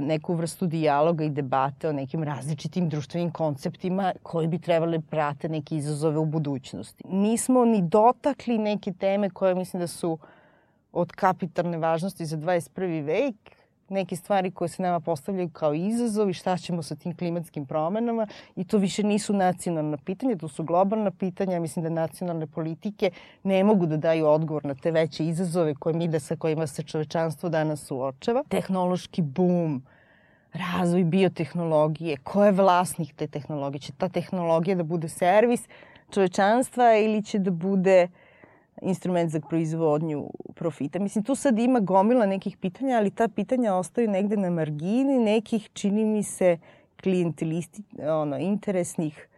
neku 0.00 0.34
vrstu 0.34 0.66
dijaloga 0.66 1.24
i 1.24 1.30
debate 1.30 1.88
o 1.88 1.92
nekim 1.92 2.22
različitim 2.22 2.88
društvenim 2.88 3.30
konceptima 3.30 4.12
koji 4.22 4.48
bi 4.48 4.58
trebali 4.58 5.00
prate 5.00 5.48
neke 5.48 5.76
izazove 5.76 6.18
u 6.18 6.24
budućnosti. 6.24 7.04
Nismo 7.08 7.64
ni 7.64 7.82
dotakli 7.82 8.58
neke 8.58 8.92
teme 8.92 9.30
koje 9.30 9.54
mislim 9.54 9.80
da 9.80 9.86
su 9.86 10.18
od 10.92 11.12
kapitalne 11.12 11.78
važnosti 11.78 12.26
za 12.26 12.36
21. 12.36 13.04
vek, 13.04 13.34
neke 13.88 14.16
stvari 14.16 14.50
koje 14.50 14.68
se 14.68 14.82
nama 14.82 15.00
postavljaju 15.00 15.48
kao 15.48 15.74
izazovi, 15.74 16.32
šta 16.32 16.56
ćemo 16.56 16.82
sa 16.82 16.96
tim 16.96 17.16
klimatskim 17.16 17.66
promenama 17.66 18.26
i 18.56 18.64
to 18.64 18.78
više 18.78 19.02
nisu 19.02 19.32
nacionalna 19.32 19.96
pitanja, 19.96 20.36
to 20.36 20.48
su 20.48 20.64
globalna 20.64 21.10
pitanja. 21.10 21.60
Mislim 21.60 21.82
da 21.82 21.88
nacionalne 21.88 22.46
politike 22.46 23.10
ne 23.42 23.64
mogu 23.64 23.86
da 23.86 23.96
daju 23.96 24.26
odgovor 24.26 24.64
na 24.64 24.74
te 24.74 24.90
veće 24.90 25.26
izazove 25.26 25.74
koje 25.74 25.94
mi 25.94 26.08
da 26.08 26.20
sa 26.20 26.36
kojima 26.36 26.66
se 26.66 26.82
čovečanstvo 26.82 27.48
danas 27.48 27.86
suočava. 27.86 28.42
Tehnološki 28.48 29.22
boom, 29.22 29.82
razvoj 30.52 31.04
biotehnologije, 31.04 32.16
ko 32.16 32.44
je 32.44 32.52
vlasnik 32.52 33.14
te 33.16 33.26
tehnologije? 33.26 33.80
Će 33.80 33.92
ta 33.92 34.08
tehnologija 34.08 34.76
da 34.76 34.82
bude 34.82 35.08
servis 35.08 35.68
čovečanstva 36.10 36.96
ili 36.96 37.22
će 37.22 37.38
da 37.38 37.50
bude 37.50 38.04
uh, 38.04 38.23
instrument 38.82 39.30
za 39.30 39.40
proizvodnju 39.40 40.30
profita. 40.54 40.98
Mislim, 40.98 41.24
tu 41.24 41.34
sad 41.34 41.58
ima 41.58 41.80
gomila 41.80 42.26
nekih 42.26 42.56
pitanja, 42.56 42.96
ali 42.96 43.10
ta 43.10 43.28
pitanja 43.28 43.74
ostaju 43.74 44.10
negde 44.10 44.36
na 44.36 44.50
margini 44.50 45.18
nekih, 45.18 45.70
čini 45.72 46.04
mi 46.04 46.22
se, 46.22 46.58
klijentelisti, 47.02 47.82
ono, 48.02 48.38
interesnih 48.38 49.28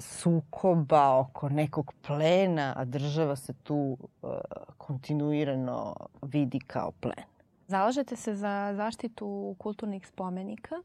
sukoba 0.00 1.18
oko 1.18 1.48
nekog 1.48 1.92
plena, 2.06 2.74
a 2.76 2.84
država 2.84 3.36
se 3.36 3.52
tu 3.52 3.96
uh, 4.22 4.30
kontinuirano 4.78 5.96
vidi 6.22 6.58
kao 6.58 6.90
plen. 7.00 7.24
Zalažete 7.66 8.16
se 8.16 8.34
za 8.34 8.72
zaštitu 8.76 9.54
kulturnih 9.58 10.06
spomenika. 10.06 10.82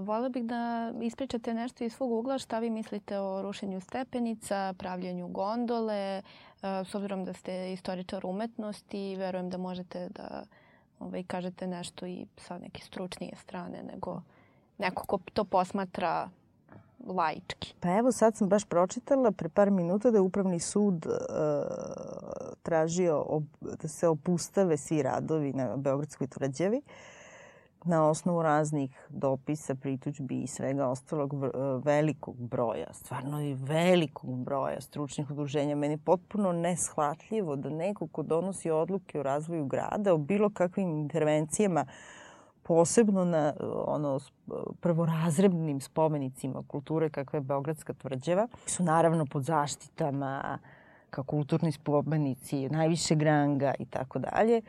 Vola 0.00 0.28
bih 0.28 0.44
da 0.44 0.92
ispričate 1.02 1.54
nešto 1.54 1.84
iz 1.84 1.92
svog 1.92 2.12
ugla 2.12 2.38
šta 2.38 2.58
vi 2.58 2.70
mislite 2.70 3.18
o 3.18 3.42
rušenju 3.42 3.80
stepenica, 3.80 4.74
pravljenju 4.78 5.28
gondole, 5.28 6.22
S 6.84 6.94
obzirom 6.94 7.24
da 7.24 7.32
ste 7.32 7.72
istoričar 7.72 8.26
umetnosti, 8.26 9.16
verujem 9.16 9.50
da 9.50 9.58
možete 9.58 10.08
da 10.08 10.44
ovaj, 11.00 11.22
kažete 11.22 11.66
nešto 11.66 12.06
i 12.06 12.26
sa 12.36 12.58
neke 12.58 12.82
stručnije 12.82 13.36
strane 13.36 13.82
nego 13.82 14.22
neko 14.78 15.06
ko 15.06 15.18
to 15.32 15.44
posmatra 15.44 16.28
laički. 17.06 17.74
Pa 17.80 17.98
evo 17.98 18.12
sad 18.12 18.36
sam 18.36 18.48
baš 18.48 18.64
pročitala 18.64 19.32
pre 19.32 19.48
par 19.48 19.70
minuta 19.70 20.10
da 20.10 20.16
je 20.16 20.22
Upravni 20.22 20.60
sud 20.60 21.06
uh, 21.06 21.12
tražio 22.62 23.24
ob, 23.28 23.44
da 23.60 23.88
se 23.88 24.08
opustave 24.08 24.76
svi 24.76 25.02
radovi 25.02 25.52
na 25.52 25.76
Beogradskoj 25.76 26.26
tvrđavi. 26.26 26.76
Uh, 26.76 27.13
na 27.84 28.08
osnovu 28.08 28.42
raznih 28.42 29.06
dopisa, 29.08 29.74
prituđbi 29.74 30.42
i 30.42 30.46
svega 30.46 30.88
ostalog 30.88 31.34
e, 31.34 31.48
velikog 31.84 32.36
broja, 32.36 32.92
stvarno 32.92 33.42
i 33.42 33.54
velikog 33.54 34.44
broja 34.44 34.80
stručnih 34.80 35.30
udruženja. 35.30 35.76
Meni 35.76 35.94
je 35.94 35.98
potpuno 35.98 36.52
neshvatljivo 36.52 37.56
da 37.56 37.70
neko 37.70 38.06
ko 38.06 38.22
donosi 38.22 38.70
odluke 38.70 39.20
o 39.20 39.22
razvoju 39.22 39.66
grada, 39.66 40.14
o 40.14 40.18
bilo 40.18 40.50
kakvim 40.50 40.98
intervencijama, 40.98 41.86
posebno 42.62 43.24
na 43.24 43.52
ono 43.86 44.20
prvorazrednim 44.80 45.80
spomenicima 45.80 46.62
kulture 46.68 47.10
kakva 47.10 47.36
je 47.36 47.40
Beogradska 47.40 47.92
tvrđava, 47.92 48.48
su 48.66 48.82
naravno 48.82 49.26
pod 49.26 49.44
zaštitama 49.44 50.58
kao 51.10 51.24
kulturni 51.24 51.72
spomenici 51.72 52.68
najvišeg 52.68 53.22
ranga 53.22 53.74
i 53.78 53.86
tako 53.86 54.18
dalje 54.18 54.62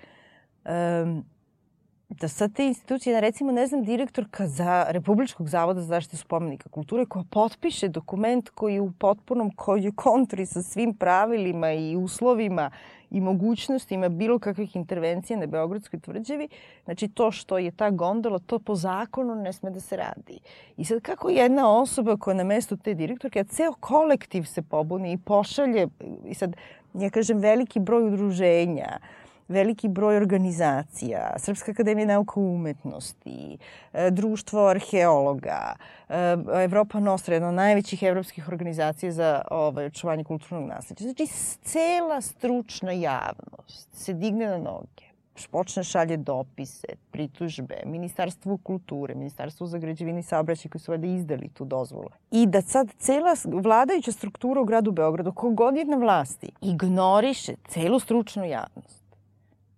da 2.10 2.28
sad 2.28 2.54
te 2.54 2.66
institucije, 2.66 3.14
da 3.14 3.20
recimo, 3.20 3.52
ne 3.52 3.68
znam, 3.68 3.84
direktorka 3.84 4.48
za 4.48 4.86
Republičkog 4.90 5.50
zavoda 5.50 5.82
za 5.82 5.88
zaštitu 5.88 6.18
spomenika 6.18 6.70
kulture 6.70 7.06
koja 7.06 7.24
potpiše 7.30 7.88
dokument 7.88 8.50
koji 8.50 8.74
je 8.74 8.82
u 8.82 8.92
potpunom 8.92 9.52
koji 9.56 9.84
je 9.84 9.92
kontri 9.96 10.46
sa 10.46 10.62
svim 10.62 10.94
pravilima 10.94 11.72
i 11.72 11.96
uslovima 11.96 12.72
i 13.12 13.22
mogućnostima 13.22 14.10
bilo 14.10 14.40
kakvih 14.40 14.76
intervencija 14.76 15.40
na 15.40 15.46
Beogradskoj 15.46 16.00
tvrđavi, 16.00 16.48
znači 16.86 17.08
to 17.08 17.32
što 17.32 17.58
je 17.58 17.72
ta 17.72 17.90
gondola, 17.90 18.40
to 18.40 18.60
po 18.60 18.76
zakonu 18.76 19.36
ne 19.36 19.54
sme 19.54 19.70
da 19.70 19.80
se 19.80 19.98
radi. 19.98 20.40
I 20.78 20.86
sad 20.86 21.02
kako 21.02 21.30
jedna 21.30 21.80
osoba 21.80 22.18
koja 22.18 22.34
na 22.34 22.44
mestu 22.44 22.78
te 22.78 22.94
direktorke, 22.94 23.40
a 23.40 23.44
ceo 23.44 23.74
kolektiv 23.80 24.44
se 24.44 24.62
pobuni 24.62 25.14
i 25.14 25.18
pošalje, 25.18 25.88
i 26.26 26.34
sad 26.34 26.56
ja 26.94 27.10
kažem 27.10 27.38
veliki 27.38 27.80
broj 27.80 28.08
udruženja, 28.08 29.00
veliki 29.48 29.88
broj 29.88 30.18
organizacija, 30.18 31.34
Srpska 31.38 31.72
akademija 31.72 32.08
nauka 32.08 32.40
i 32.40 32.44
umetnosti, 32.44 33.58
e, 33.94 34.12
Društvo 34.12 34.68
arheologa, 34.68 35.76
e, 36.10 36.16
Evropa 36.64 37.00
Nostra, 37.00 37.36
jedna 37.36 37.50
od 37.50 37.56
najvećih 37.56 38.04
evropskih 38.04 38.48
organizacija 38.48 39.12
za 39.12 39.42
ovaj, 39.52 39.86
očuvanje 39.86 40.24
kulturnog 40.24 40.70
nasleđa. 40.70 41.04
Znači, 41.04 41.28
cela 41.64 42.22
stručna 42.22 42.92
javnost 42.92 43.90
se 43.94 44.14
digne 44.14 44.48
na 44.48 44.58
noge 44.58 45.06
počne 45.52 45.84
šalje 45.84 46.18
dopise, 46.18 46.88
pritužbe, 47.12 47.82
Ministarstvu 47.86 48.58
kulture, 48.58 49.16
Ministarstvu 49.16 49.68
za 49.68 49.78
građevini 49.78 50.20
i 50.20 50.24
saobraćaj 50.24 50.70
koji 50.70 50.82
su 50.82 50.92
valjda 50.92 51.08
izdali 51.08 51.50
tu 51.50 51.66
dozvolu. 51.66 52.10
I 52.32 52.46
da 52.46 52.62
sad 52.62 52.88
cela 52.98 53.36
vladajuća 53.46 54.12
struktura 54.12 54.62
u 54.62 54.66
gradu 54.66 54.92
Beogradu, 54.92 55.32
kogod 55.32 55.76
je 55.76 55.86
na 55.86 55.98
vlasti, 55.98 56.52
ignoriše 56.62 57.56
celu 57.68 58.00
stručnu 58.00 58.46
javnost 58.46 59.05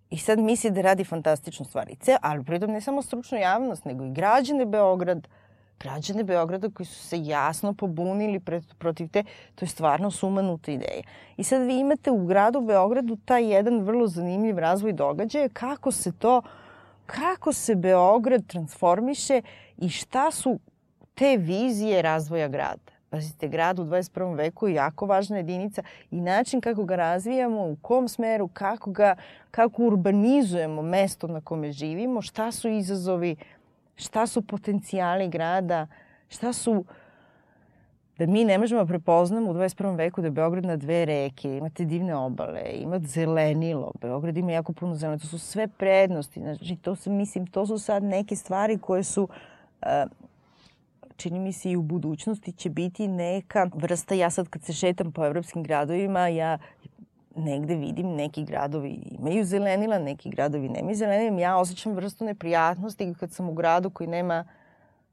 I 0.10 0.18
sad 0.18 0.40
misli 0.40 0.72
da 0.72 0.82
radi 0.82 1.04
fantastičnu 1.04 1.66
stvar. 1.66 1.90
I 1.90 1.96
ceo, 1.96 2.18
ali 2.22 2.44
pritom 2.44 2.72
ne 2.72 2.82
samo 2.82 3.02
stručnu 3.02 3.38
javnost, 3.38 3.86
nego 3.86 4.06
i 4.06 4.12
građane 4.12 4.66
Beograd, 4.66 5.28
građane 5.80 6.24
Beograda 6.24 6.70
koji 6.70 6.88
su 6.88 7.08
se 7.08 7.24
jasno 7.24 7.74
pobunili 7.74 8.40
pred, 8.40 8.64
protiv 8.78 9.10
te, 9.10 9.24
to 9.56 9.66
je 9.66 9.70
stvarno 9.70 10.12
sumanuta 10.12 10.72
ideja. 10.72 11.02
I 11.38 11.44
sad 11.44 11.62
vi 11.62 11.80
imate 11.80 12.12
u 12.12 12.26
gradu 12.26 12.62
Beogradu 12.62 13.18
taj 13.26 13.54
jedan 13.54 13.80
vrlo 13.80 14.08
zanimljiv 14.08 14.58
razvoj 14.58 14.94
događaja, 14.94 15.50
kako 15.50 15.92
se 15.92 16.12
to, 16.12 16.42
kako 17.06 17.54
se 17.54 17.76
Beograd 17.76 18.48
transformiše 18.48 19.42
i 19.78 19.90
šta 19.90 20.32
su 20.32 20.60
te 21.16 21.38
vizije 21.38 22.02
razvoja 22.02 22.48
grada. 22.48 22.97
Pazite, 23.10 23.48
grad 23.48 23.80
u 23.80 23.84
21. 23.84 24.36
veku 24.36 24.68
je 24.68 24.74
jako 24.74 25.06
važna 25.06 25.38
jedinica 25.38 25.84
i 26.12 26.22
način 26.22 26.62
kako 26.62 26.86
ga 26.86 26.96
razvijamo, 26.96 27.68
u 27.68 27.76
kom 27.82 28.08
smeru, 28.08 28.48
kako 28.48 28.92
ga, 28.92 29.16
kako 29.52 29.84
urbanizujemo 29.84 30.82
mesto 30.82 31.28
na 31.28 31.42
kome 31.42 31.72
živimo, 31.72 32.22
šta 32.22 32.52
su 32.52 32.70
izazovi, 32.70 33.36
šta 33.96 34.28
su 34.28 34.42
potencijali 34.42 35.30
grada, 35.30 35.88
šta 36.30 36.54
su 36.54 36.86
da 38.18 38.26
mi 38.26 38.46
ne 38.46 38.58
možemo 38.58 38.82
da 38.82 38.88
prepoznamo 38.88 39.52
u 39.52 39.54
21. 39.54 39.98
veku 39.98 40.22
da 40.22 40.28
je 40.28 40.32
Beograd 40.32 40.66
na 40.66 40.76
dve 40.76 41.06
reke, 41.06 41.58
imate 41.58 41.86
divne 41.86 42.16
obale, 42.16 42.62
imate 42.74 43.06
zelenilo, 43.06 43.92
Beograd 44.02 44.38
ima 44.38 44.52
jako 44.52 44.74
puno 44.74 44.96
zelenilo, 44.96 45.20
to 45.20 45.28
su 45.28 45.40
sve 45.40 45.68
prednosti, 45.68 46.40
znači 46.40 46.76
to 46.76 46.96
se, 46.96 47.10
mislim, 47.10 47.48
to 47.48 47.66
su 47.66 47.80
sad 47.80 48.04
neke 48.04 48.36
stvari 48.36 48.78
koje 48.78 49.04
su 49.04 49.24
uh, 49.24 49.88
čini 51.18 51.40
mi 51.40 51.54
se 51.54 51.72
i 51.72 51.76
u 51.76 51.82
budućnosti 51.82 52.52
će 52.52 52.70
biti 52.70 53.08
neka 53.08 53.70
vrsta, 53.74 54.16
ja 54.16 54.30
sad 54.30 54.50
kad 54.50 54.64
se 54.64 54.74
šetam 54.74 55.12
po 55.12 55.26
evropskim 55.26 55.64
gradovima, 55.64 56.28
ja 56.28 56.58
negde 57.36 57.76
vidim 57.76 58.16
neki 58.16 58.44
gradovi 58.44 58.90
imaju 59.20 59.46
zelenila, 59.46 60.00
neki 60.00 60.30
gradovi 60.30 60.70
nemaju 60.70 60.96
zelenila. 60.96 61.42
Ja 61.42 61.58
osjećam 61.58 61.94
vrstu 61.94 62.26
neprijatnosti 62.26 63.14
kad 63.20 63.32
sam 63.32 63.50
u 63.50 63.54
gradu 63.54 63.90
koji 63.90 64.08
nema 64.08 64.46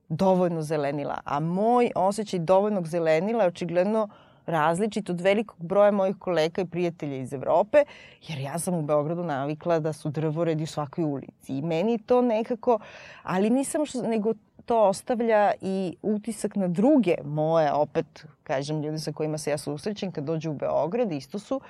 dovoljno 0.09 0.63
zelenila. 0.63 1.21
A 1.25 1.41
moj 1.41 1.91
osjećaj 1.95 2.41
dovoljnog 2.41 2.89
zelenila 2.89 3.43
je 3.43 3.49
očigledno 3.49 4.09
različit 4.47 5.11
od 5.11 5.21
velikog 5.21 5.63
broja 5.63 5.91
mojih 5.91 6.17
kolega 6.19 6.63
i 6.63 6.67
prijatelja 6.67 7.17
iz 7.17 7.33
Evrope, 7.33 7.85
jer 8.29 8.39
ja 8.39 8.59
sam 8.59 8.75
u 8.75 8.83
Beogradu 8.83 9.25
navikla 9.25 9.79
da 9.79 9.93
su 9.93 10.11
drvoredi 10.11 10.63
u 10.63 10.67
svakoj 10.67 11.05
ulici. 11.05 11.59
I 11.59 11.63
meni 11.63 11.99
to 11.99 12.23
nekako, 12.23 12.79
ali 13.23 13.51
nisam 13.51 13.87
što, 13.87 14.03
nego 14.03 14.33
to 14.67 14.89
ostavlja 14.89 15.53
i 15.61 15.97
utisak 16.03 16.57
na 16.57 16.69
druge 16.69 17.15
moje, 17.25 17.73
opet, 17.73 18.27
kažem, 18.43 18.83
ljudi 18.83 18.99
sa 18.99 19.13
kojima 19.13 19.39
se 19.39 19.51
ja 19.51 19.59
susrećem 19.59 20.13
kad 20.13 20.25
dođu 20.25 20.51
u 20.51 20.55
Beograd, 20.55 21.13
isto 21.13 21.39
su, 21.39 21.61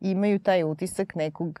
imaju 0.00 0.38
taj 0.38 0.64
utisak 0.64 1.14
nekog 1.14 1.60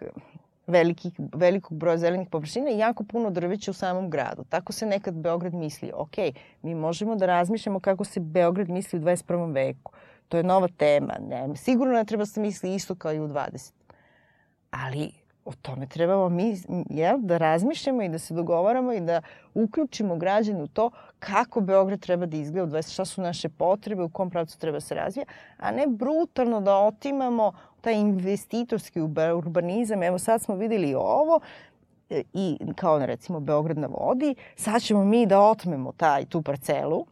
velikih, 0.66 1.12
velikog 1.18 1.78
broja 1.78 1.96
zelenih 1.98 2.28
površina 2.28 2.70
i 2.70 2.78
jako 2.78 3.04
puno 3.04 3.30
drveća 3.30 3.70
u 3.70 3.74
samom 3.74 4.10
gradu. 4.10 4.44
Tako 4.48 4.72
se 4.72 4.86
nekad 4.86 5.14
Beograd 5.14 5.54
misli, 5.54 5.92
ok, 5.94 6.16
mi 6.62 6.74
možemo 6.74 7.16
da 7.16 7.26
razmišljamo 7.26 7.80
kako 7.80 8.04
se 8.04 8.20
Beograd 8.20 8.68
misli 8.68 8.98
u 8.98 9.02
21. 9.02 9.54
veku. 9.54 9.92
To 10.34 10.38
je 10.38 10.44
nova 10.44 10.68
tema. 10.68 11.14
Ne, 11.28 11.56
sigurno 11.56 11.94
ne 11.94 12.04
treba 12.04 12.22
da 12.22 12.26
se 12.26 12.40
misli 12.40 12.74
isto 12.74 12.94
kao 12.94 13.12
i 13.12 13.20
u 13.20 13.28
20. 13.28 13.72
Ali 14.70 15.12
o 15.44 15.52
tome 15.62 15.86
trebamo 15.86 16.28
mi 16.28 16.56
jel, 16.90 17.18
da 17.18 17.36
razmišljamo 17.38 18.02
i 18.02 18.08
da 18.08 18.18
se 18.18 18.34
dogovaramo 18.34 18.92
i 18.92 19.00
da 19.00 19.22
uključimo 19.54 20.16
građane 20.16 20.62
u 20.62 20.66
to 20.66 20.90
kako 21.18 21.60
Beograd 21.60 22.00
treba 22.00 22.26
da 22.26 22.36
izgleda 22.36 22.64
u 22.64 22.66
20, 22.66 22.92
šta 22.92 23.04
su 23.04 23.22
naše 23.22 23.48
potrebe, 23.48 24.02
u 24.02 24.08
kom 24.08 24.30
pravcu 24.30 24.58
treba 24.58 24.80
se 24.80 24.94
razvija, 24.94 25.26
a 25.56 25.70
ne 25.70 25.86
brutalno 25.86 26.60
da 26.60 26.76
otimamo 26.76 27.52
taj 27.80 27.94
investitorski 27.94 29.00
urbanizam. 29.36 30.02
Evo 30.02 30.18
sad 30.18 30.42
smo 30.42 30.56
videli 30.56 30.94
ovo, 30.94 31.40
e, 32.10 32.22
i 32.32 32.58
kao 32.76 33.06
recimo 33.06 33.40
Beograd 33.40 33.78
na 33.78 33.86
vodi, 33.86 34.34
sad 34.56 34.82
ćemo 34.82 35.04
mi 35.04 35.26
da 35.26 35.40
otmemo 35.40 35.92
taj, 35.92 36.24
tu 36.24 36.42
parcelu, 36.42 37.06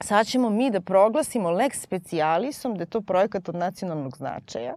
sad 0.00 0.26
ćemo 0.26 0.50
mi 0.50 0.70
da 0.70 0.80
proglasimo 0.80 1.50
lex 1.50 1.74
specialisom 1.74 2.74
da 2.74 2.82
je 2.82 2.86
to 2.86 3.00
projekat 3.00 3.48
od 3.48 3.54
nacionalnog 3.54 4.16
značaja, 4.16 4.74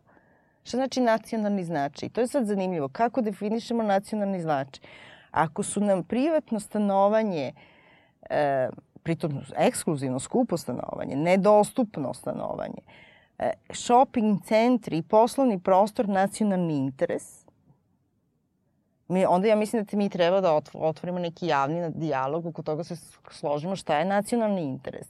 Šta 0.64 0.78
znači 0.78 1.02
nacionalni 1.02 1.64
značaj? 1.64 2.10
To 2.10 2.22
je 2.22 2.28
sad 2.28 2.46
zanimljivo. 2.46 2.88
Kako 2.90 3.22
definišemo 3.22 3.84
nacionalni 3.84 4.42
značaj? 4.42 4.84
Ako 5.32 5.64
su 5.64 5.82
nam 5.82 6.04
privatno 6.04 6.60
stanovanje, 6.60 7.52
e, 8.30 8.70
pritom 9.04 9.42
ekskluzivno 9.58 10.20
skupo 10.20 10.58
stanovanje, 10.58 11.16
nedostupno 11.16 12.14
stanovanje, 12.14 12.82
e, 13.40 13.52
shopping 13.70 14.44
centri 14.44 14.98
i 14.98 15.02
poslovni 15.02 15.60
prostor 15.60 16.10
nacionalni 16.10 16.78
interes, 16.78 17.43
mi, 19.08 19.26
onda 19.26 19.48
ja 19.48 19.56
mislim 19.56 19.84
da 19.84 19.98
mi 19.98 20.10
treba 20.10 20.42
da 20.42 20.62
otvorimo 20.74 21.20
neki 21.20 21.48
javni 21.48 21.92
dijalog, 21.92 22.46
oko 22.46 22.62
toga 22.62 22.84
se 22.84 22.96
složimo 23.32 23.76
šta 23.76 24.00
je 24.00 24.06
nacionalni 24.06 24.62
interes. 24.62 25.08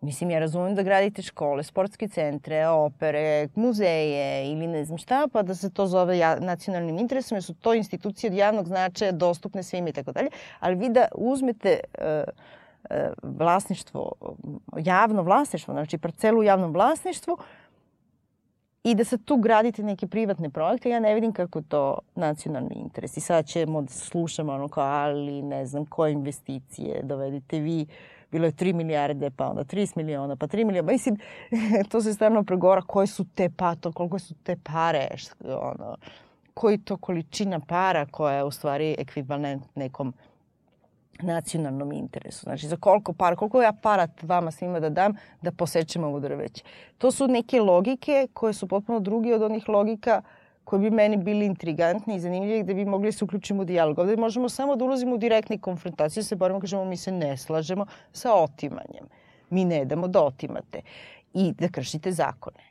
Mislim, 0.00 0.30
ja 0.30 0.38
razumem 0.38 0.74
da 0.74 0.82
gradite 0.82 1.22
škole, 1.22 1.62
sportske 1.62 2.08
centre, 2.08 2.68
opere, 2.68 3.48
muzeje 3.54 4.52
ili 4.52 4.66
ne 4.66 4.84
znam 4.84 4.98
šta, 4.98 5.28
pa 5.32 5.42
da 5.42 5.54
se 5.54 5.70
to 5.70 5.86
zove 5.86 6.18
ja, 6.18 6.38
nacionalnim 6.40 6.98
interesom, 6.98 7.36
jer 7.36 7.42
su 7.42 7.54
to 7.54 7.74
institucije 7.74 8.30
od 8.30 8.36
javnog 8.36 8.66
značaja 8.66 9.12
dostupne 9.12 9.62
svima 9.62 9.88
i 9.88 9.92
tako 9.92 10.12
dalje. 10.12 10.28
Ali 10.60 10.76
vi 10.76 10.88
da 10.88 11.08
uzmete 11.14 11.80
uh, 11.98 12.04
uh, 12.90 12.96
vlasništvo, 13.22 14.12
javno 14.76 15.22
vlasništvo, 15.22 15.74
znači 15.74 15.98
parcelu 15.98 16.40
u 16.40 16.42
javnom 16.42 16.72
vlasništvu, 16.72 17.38
i 18.84 18.94
da 18.94 19.04
se 19.04 19.18
tu 19.18 19.36
gradite 19.36 19.82
neke 19.82 20.06
privatne 20.06 20.50
projekte, 20.50 20.90
ja 20.90 21.00
ne 21.00 21.14
vidim 21.14 21.32
kako 21.32 21.62
to 21.62 21.98
nacionalni 22.14 22.74
interes. 22.74 23.16
I 23.16 23.20
sad 23.20 23.46
ćemo 23.46 23.82
da 23.82 23.88
slušamo 23.88 24.52
ono 24.52 24.68
kao, 24.68 24.84
ali 24.84 25.42
ne 25.42 25.66
znam, 25.66 25.86
koje 25.86 26.12
investicije 26.12 27.02
dovedite 27.02 27.60
vi, 27.60 27.86
uh, 27.88 28.20
bilo 28.30 28.46
je 28.46 28.52
3 28.52 28.72
milijarde, 28.72 29.30
pa 29.30 29.48
onda 29.48 29.64
30 29.64 29.96
miliona, 29.96 30.36
pa 30.36 30.46
3 30.46 30.64
miliona. 30.64 30.92
Mislim, 30.92 31.16
to 31.90 32.00
se 32.00 32.14
stvarno 32.14 32.44
pregovara 32.44 32.82
koje 32.82 33.06
su 33.06 33.24
te 33.34 33.50
pa, 33.56 33.74
to, 33.74 33.92
koliko 33.92 34.18
su 34.18 34.34
te 34.34 34.56
pare, 34.56 35.08
ono, 35.44 35.96
koji 36.54 36.78
to 36.78 36.96
količina 36.96 37.60
para 37.60 38.06
koja 38.06 38.34
je 38.34 38.44
u 38.44 38.50
stvari 38.50 38.96
ekvivalent 38.98 39.64
nekom 39.74 40.14
nacionalnom 41.22 41.92
interesu. 41.92 42.40
Znači, 42.42 42.68
za 42.68 42.76
koliko 42.76 43.12
para, 43.12 43.36
koliko 43.36 43.62
ja 43.62 43.72
para 43.72 44.08
vama 44.22 44.50
svima 44.50 44.80
da 44.80 44.88
dam 44.88 45.14
da 45.42 45.52
posećemo 45.52 46.06
ovo 46.06 46.20
drveće. 46.20 46.64
To 46.98 47.10
su 47.10 47.28
neke 47.28 47.60
logike 47.60 48.26
koje 48.32 48.52
su 48.52 48.68
potpuno 48.68 49.00
drugi 49.00 49.32
od 49.32 49.42
onih 49.42 49.68
logika 49.68 50.22
koji 50.64 50.80
bi 50.80 50.90
meni 50.90 51.16
bili 51.16 51.46
intrigantni 51.46 52.14
i 52.14 52.20
zanimljivi 52.20 52.62
gde 52.62 52.74
bi 52.74 52.84
mogli 52.84 53.12
se 53.12 53.24
uključimo 53.24 53.62
u 53.62 53.64
dijalog. 53.64 53.98
Ovde 53.98 54.16
možemo 54.16 54.48
samo 54.48 54.76
da 54.76 54.84
ulazimo 54.84 55.14
u 55.14 55.18
direktne 55.18 55.58
konfrontacije, 55.58 56.22
se 56.22 56.36
borimo, 56.36 56.60
kažemo 56.60 56.84
mi 56.84 56.96
se 56.96 57.12
ne 57.12 57.36
slažemo 57.36 57.86
sa 58.12 58.34
otimanjem. 58.34 59.06
Mi 59.50 59.64
ne 59.64 59.84
damo 59.84 60.08
da 60.08 60.22
otimate 60.22 60.82
i 61.34 61.52
da 61.52 61.68
kršite 61.68 62.12
zakone. 62.12 62.69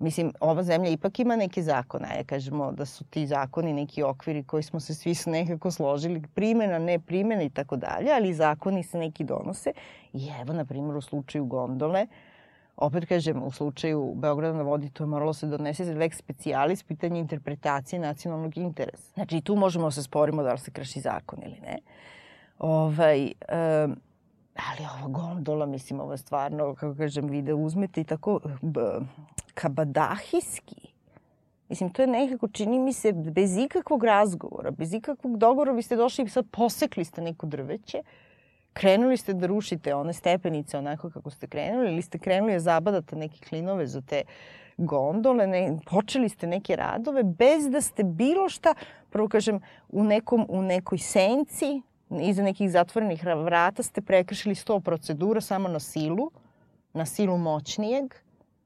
Mislim, 0.00 0.32
ova 0.40 0.62
zemlja 0.62 0.90
ipak 0.90 1.18
ima 1.18 1.36
neke 1.36 1.62
zakone, 1.62 2.08
ja 2.16 2.24
kažemo 2.24 2.72
da 2.72 2.86
su 2.86 3.04
ti 3.04 3.26
zakoni 3.26 3.72
neki 3.72 4.02
okviri 4.02 4.42
koji 4.42 4.62
smo 4.62 4.80
se 4.80 4.94
svi 4.94 5.14
nekako 5.26 5.70
složili, 5.70 6.22
primjena, 6.34 6.78
ne 6.78 6.98
primjena 6.98 7.42
i 7.42 7.50
tako 7.50 7.76
dalje, 7.76 8.12
ali 8.12 8.34
zakoni 8.34 8.82
se 8.82 8.98
neki 8.98 9.24
donose. 9.24 9.72
I 10.12 10.28
evo, 10.40 10.52
na 10.52 10.64
primjer, 10.64 10.96
u 10.96 11.00
slučaju 11.00 11.44
gondole, 11.44 12.06
opet 12.76 13.08
kažem, 13.08 13.42
u 13.42 13.50
slučaju 13.50 14.12
Beograda 14.14 14.56
na 14.56 14.62
vodi 14.62 14.90
to 14.90 15.02
je 15.04 15.08
moralo 15.08 15.32
se 15.32 15.46
donese 15.46 15.84
za 15.84 15.94
lex 15.94 16.18
specialis, 16.18 16.82
pitanje 16.82 17.20
interpretacije 17.20 18.00
nacionalnog 18.00 18.56
interesa. 18.56 19.12
Znači, 19.14 19.40
tu 19.40 19.56
možemo 19.56 19.86
da 19.86 19.90
se 19.90 20.02
sporimo 20.02 20.42
da 20.42 20.52
li 20.52 20.58
se 20.58 20.70
krši 20.70 21.00
zakon 21.00 21.38
ili 21.42 21.60
ne. 21.60 21.78
Ovaj, 22.58 23.32
um, 23.84 23.96
ali 24.54 24.88
ova 24.98 25.08
gondola, 25.08 25.66
mislim, 25.66 26.00
ovo 26.00 26.12
je 26.12 26.18
stvarno, 26.18 26.74
kako 26.74 26.94
kažem, 26.94 27.28
vi 27.28 27.42
da 27.42 27.54
uzmete 27.54 28.00
i 28.00 28.04
tako 28.04 28.40
b, 28.62 28.80
kabadahijski. 29.54 30.90
Mislim, 31.68 31.90
to 31.90 32.02
je 32.02 32.06
nekako, 32.06 32.48
čini 32.48 32.78
mi 32.78 32.92
se, 32.92 33.12
bez 33.12 33.56
ikakvog 33.56 34.04
razgovora, 34.04 34.70
bez 34.70 34.94
ikakvog 34.94 35.36
dogovora, 35.38 35.72
vi 35.72 35.82
ste 35.82 35.96
došli 35.96 36.24
i 36.24 36.28
sad 36.28 36.46
posekli 36.50 37.04
ste 37.04 37.22
neko 37.22 37.46
drveće, 37.46 38.02
krenuli 38.72 39.16
ste 39.16 39.34
da 39.34 39.46
rušite 39.46 39.94
one 39.94 40.12
stepenice 40.12 40.78
onako 40.78 41.10
kako 41.10 41.30
ste 41.30 41.46
krenuli 41.46 41.92
ili 41.92 42.02
ste 42.02 42.18
krenuli 42.18 42.52
da 42.52 42.60
zabadate 42.60 43.16
neke 43.16 43.38
klinove 43.48 43.86
za 43.86 44.00
te 44.00 44.22
gondole, 44.76 45.46
ne, 45.46 45.78
počeli 45.90 46.28
ste 46.28 46.46
neke 46.46 46.76
radove 46.76 47.22
bez 47.22 47.70
da 47.70 47.80
ste 47.80 48.04
bilo 48.04 48.48
šta, 48.48 48.74
prvo 49.10 49.28
kažem, 49.28 49.60
u, 49.88 50.04
nekom, 50.04 50.46
u 50.48 50.62
nekoj 50.62 50.98
senci, 50.98 51.82
iza 52.10 52.42
nekih 52.42 52.70
zatvorenih 52.70 53.24
vrata 53.24 53.82
ste 53.82 54.00
prekršili 54.00 54.54
sto 54.54 54.80
procedura 54.80 55.40
samo 55.40 55.68
na 55.68 55.80
silu, 55.80 56.30
na 56.92 57.06
silu 57.06 57.38
moćnijeg, 57.38 58.14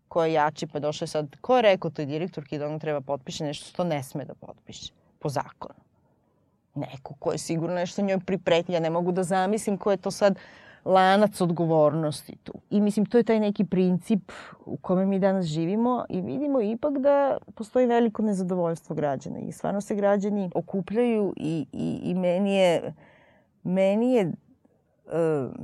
ko 0.09 0.25
je 0.25 0.33
jači, 0.33 0.67
pa 0.67 0.79
došao 0.79 1.09
sad, 1.09 1.37
ko 1.41 1.57
je 1.57 1.63
rekao 1.63 1.91
toj 1.91 2.07
direktorki 2.07 2.59
da 2.59 2.67
ona 2.67 2.79
treba 2.79 3.01
potpiše 3.01 3.45
nešto 3.45 3.69
što 3.69 3.85
ne 3.85 4.03
sme 4.03 4.25
da 4.25 4.35
potpiše 4.35 4.93
po 5.19 5.29
zakonu? 5.29 5.85
neko 6.75 7.15
ko 7.19 7.33
je 7.33 7.39
sigurno 7.39 7.75
nešto 7.75 8.03
njoj 8.03 8.19
pripretnja. 8.27 8.81
Ne 8.81 8.91
mogu 8.91 9.13
da 9.13 9.23
zamislim 9.23 9.79
ko 9.79 9.91
je 9.91 9.97
to 9.97 10.11
sad 10.11 10.39
lanac 10.85 11.41
odgovornosti 11.41 12.37
tu. 12.43 12.53
I 12.71 12.81
mislim, 12.81 13.07
to 13.07 13.19
je 13.19 13.25
taj 13.25 13.41
neki 13.41 13.65
princip 13.65 14.33
u 14.67 14.77
kome 14.77 15.07
mi 15.07 15.19
danas 15.19 15.47
živimo 15.47 16.05
i 16.09 16.21
vidimo 16.21 16.61
ipak 16.61 16.99
da 16.99 17.39
postoji 17.55 17.87
veliko 17.87 18.23
nezadovoljstvo 18.23 18.97
građana 18.97 19.39
i 19.39 19.53
stvarno 19.53 19.81
se 19.81 19.95
građani 19.95 20.51
okupljaju 20.55 21.35
i, 21.37 21.67
i, 21.73 22.01
i 22.03 22.15
meni 22.15 22.55
je, 22.55 22.95
meni 23.65 24.13
je 24.13 24.33
uh, 25.07 25.55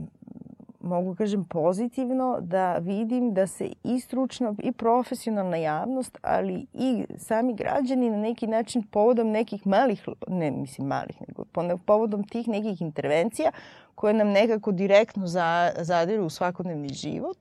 mogu 0.80 1.14
kažem 1.14 1.44
pozitivno 1.44 2.38
da 2.40 2.78
vidim 2.78 3.34
da 3.34 3.46
se 3.46 3.72
i 3.84 4.00
stručna 4.00 4.54
i 4.62 4.72
profesionalna 4.72 5.56
javnost, 5.56 6.18
ali 6.22 6.66
i 6.74 7.06
sami 7.16 7.54
građani 7.54 8.10
na 8.10 8.16
neki 8.16 8.46
način 8.46 8.82
povodom 8.82 9.30
nekih 9.30 9.66
malih, 9.66 10.08
ne 10.28 10.50
mislim 10.50 10.86
malih, 10.86 11.16
nego 11.28 11.78
povodom 11.86 12.24
tih 12.24 12.48
nekih 12.48 12.82
intervencija 12.82 13.50
koje 13.94 14.14
nam 14.14 14.28
nekako 14.28 14.72
direktno 14.72 15.26
za, 15.26 15.72
zadiru 15.78 16.24
u 16.24 16.30
svakodnevni 16.30 16.88
život 16.88 17.38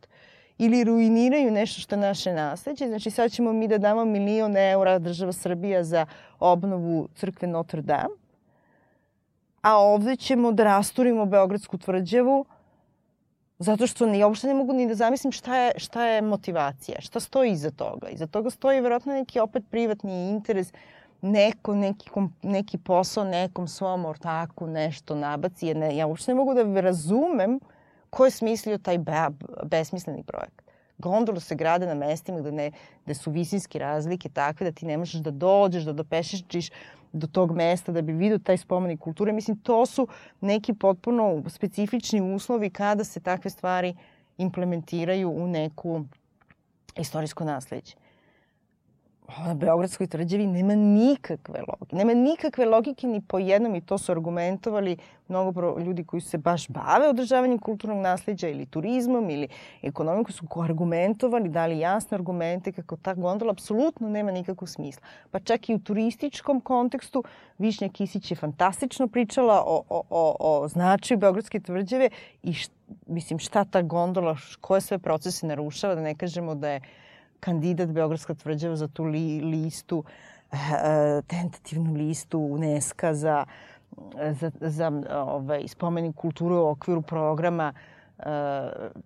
ili 0.57 0.83
ruiniraju 0.83 1.51
nešto 1.51 1.81
što 1.81 1.95
je 1.95 1.99
naše 1.99 2.33
nasleđe. 2.33 2.87
Znači 2.87 3.11
sad 3.11 3.31
ćemo 3.31 3.53
mi 3.53 3.67
da 3.67 3.77
damo 3.77 4.05
milion 4.05 4.57
eura 4.57 4.99
država 4.99 5.31
Srbija 5.31 5.83
za 5.83 6.05
obnovu 6.39 7.07
crkve 7.15 7.47
Notre 7.47 7.81
Dame, 7.81 8.15
a 9.61 9.77
ovde 9.77 10.15
ćemo 10.15 10.51
da 10.51 10.63
rasturimo 10.63 11.25
Beogradsku 11.25 11.77
tvrđavu, 11.77 12.45
Zato 13.59 13.87
što 13.87 14.05
ni, 14.05 14.23
uopšte 14.23 14.47
ne 14.47 14.53
mogu 14.53 14.73
ni 14.73 14.87
da 14.87 14.95
zamislim 14.95 15.31
šta 15.31 15.55
je, 15.57 15.71
šta 15.77 16.05
je 16.05 16.21
motivacija, 16.21 17.01
šta 17.01 17.19
stoji 17.19 17.51
iza 17.51 17.71
toga. 17.71 18.09
Iza 18.09 18.27
toga 18.27 18.49
stoji 18.49 18.81
verovatno 18.81 19.13
neki 19.13 19.39
opet 19.39 19.63
privatni 19.69 20.29
interes, 20.29 20.71
neko, 21.21 21.75
neki, 21.75 22.09
neki 22.41 22.77
posao 22.77 23.23
nekom 23.23 23.67
svom 23.67 24.05
ortaku 24.05 24.67
nešto 24.67 25.15
nabaci. 25.15 25.73
Ne, 25.73 25.95
ja 25.97 26.07
uopšte 26.07 26.31
ne 26.31 26.35
mogu 26.35 26.53
da 26.53 26.81
razumem 26.81 27.59
ko 28.09 28.25
je 28.25 28.31
smislio 28.31 28.77
taj 28.77 28.97
be, 28.97 29.27
besmisleni 29.63 30.23
projekat. 30.23 30.65
Gondole 30.97 31.39
se 31.39 31.55
grade 31.55 31.87
na 31.87 31.93
mestima 31.93 32.39
gde, 32.39 32.51
ne, 32.51 32.71
gde 33.05 33.13
su 33.13 33.31
visinske 33.31 33.79
razlike 33.79 34.29
takve 34.29 34.71
da 34.71 34.71
ti 34.71 34.85
ne 34.85 34.97
možeš 34.97 35.21
da 35.21 35.31
dođeš, 35.31 35.83
da 35.83 35.93
dopešičiš 35.93 36.69
do 37.11 37.27
tog 37.27 37.51
mesta 37.51 37.91
da 37.91 38.01
bi 38.01 38.13
vidio 38.13 38.37
taj 38.37 38.57
spomenik 38.57 38.99
kulture. 38.99 39.31
Mislim, 39.31 39.57
to 39.57 39.85
su 39.85 40.07
neki 40.41 40.73
potpuno 40.73 41.43
specifični 41.47 42.35
uslovi 42.35 42.69
kada 42.69 43.03
se 43.03 43.19
takve 43.19 43.49
stvari 43.49 43.95
implementiraju 44.37 45.29
u 45.29 45.47
neku 45.47 46.05
istorijsko 46.95 47.43
nasledđe 47.43 47.95
na 49.37 49.53
Beogradskoj 49.53 50.07
tvrđavi 50.07 50.47
nema 50.47 50.75
nikakve 50.75 51.59
logike. 51.67 51.95
Nema 51.95 52.13
nikakve 52.13 52.65
logike 52.65 53.07
ni 53.07 53.21
po 53.21 53.39
jednom 53.39 53.75
i 53.75 53.81
to 53.81 53.97
su 53.97 54.11
argumentovali 54.11 54.97
mnogo 55.27 55.79
ljudi 55.79 56.03
koji 56.03 56.21
se 56.21 56.37
baš 56.37 56.67
bave 56.67 57.09
održavanjem 57.09 57.59
kulturnog 57.59 58.01
nasljeđa 58.01 58.47
ili 58.47 58.65
turizmom 58.65 59.29
ili 59.29 59.47
ekonomijom 59.81 60.25
koji 60.25 60.33
su 60.33 60.45
argumentovali, 60.63 61.49
dali 61.49 61.79
jasne 61.79 62.15
argumente 62.15 62.71
kako 62.71 62.97
ta 62.97 63.13
gondola 63.13 63.51
apsolutno 63.51 64.09
nema 64.09 64.31
nikakvog 64.31 64.69
smisla. 64.69 65.01
Pa 65.31 65.39
čak 65.39 65.69
i 65.69 65.75
u 65.75 65.79
turističkom 65.79 66.61
kontekstu 66.61 67.23
Višnja 67.57 67.89
Kisić 67.89 68.31
je 68.31 68.35
fantastično 68.35 69.07
pričala 69.07 69.63
o, 69.65 69.83
o, 69.89 70.03
o, 70.09 70.35
o 70.39 70.67
značaju 70.67 71.17
Beogradske 71.17 71.59
tvrđave 71.59 72.09
i 72.43 72.53
št, 72.53 72.71
mislim 73.07 73.39
šta 73.39 73.63
ta 73.65 73.81
gondola, 73.81 74.35
koje 74.61 74.81
sve 74.81 74.97
procese 74.97 75.47
narušava, 75.47 75.95
da 75.95 76.01
ne 76.01 76.15
kažemo 76.15 76.55
da 76.55 76.69
je 76.69 76.81
kandidat 77.39 77.89
Beogradska 77.89 78.33
tvrđava 78.33 78.75
za 78.75 78.87
tu 78.87 79.03
li, 79.03 79.41
listu 79.41 80.03
tentativnu 81.27 81.93
listu 81.93 82.39
UNESCO 82.39 83.13
za, 83.13 83.45
za, 84.31 84.51
za 84.61 84.91
ovaj, 85.11 85.67
spomenik 85.67 86.15
kulture 86.15 86.55
u 86.55 86.67
okviru 86.67 87.01
programa 87.01 87.73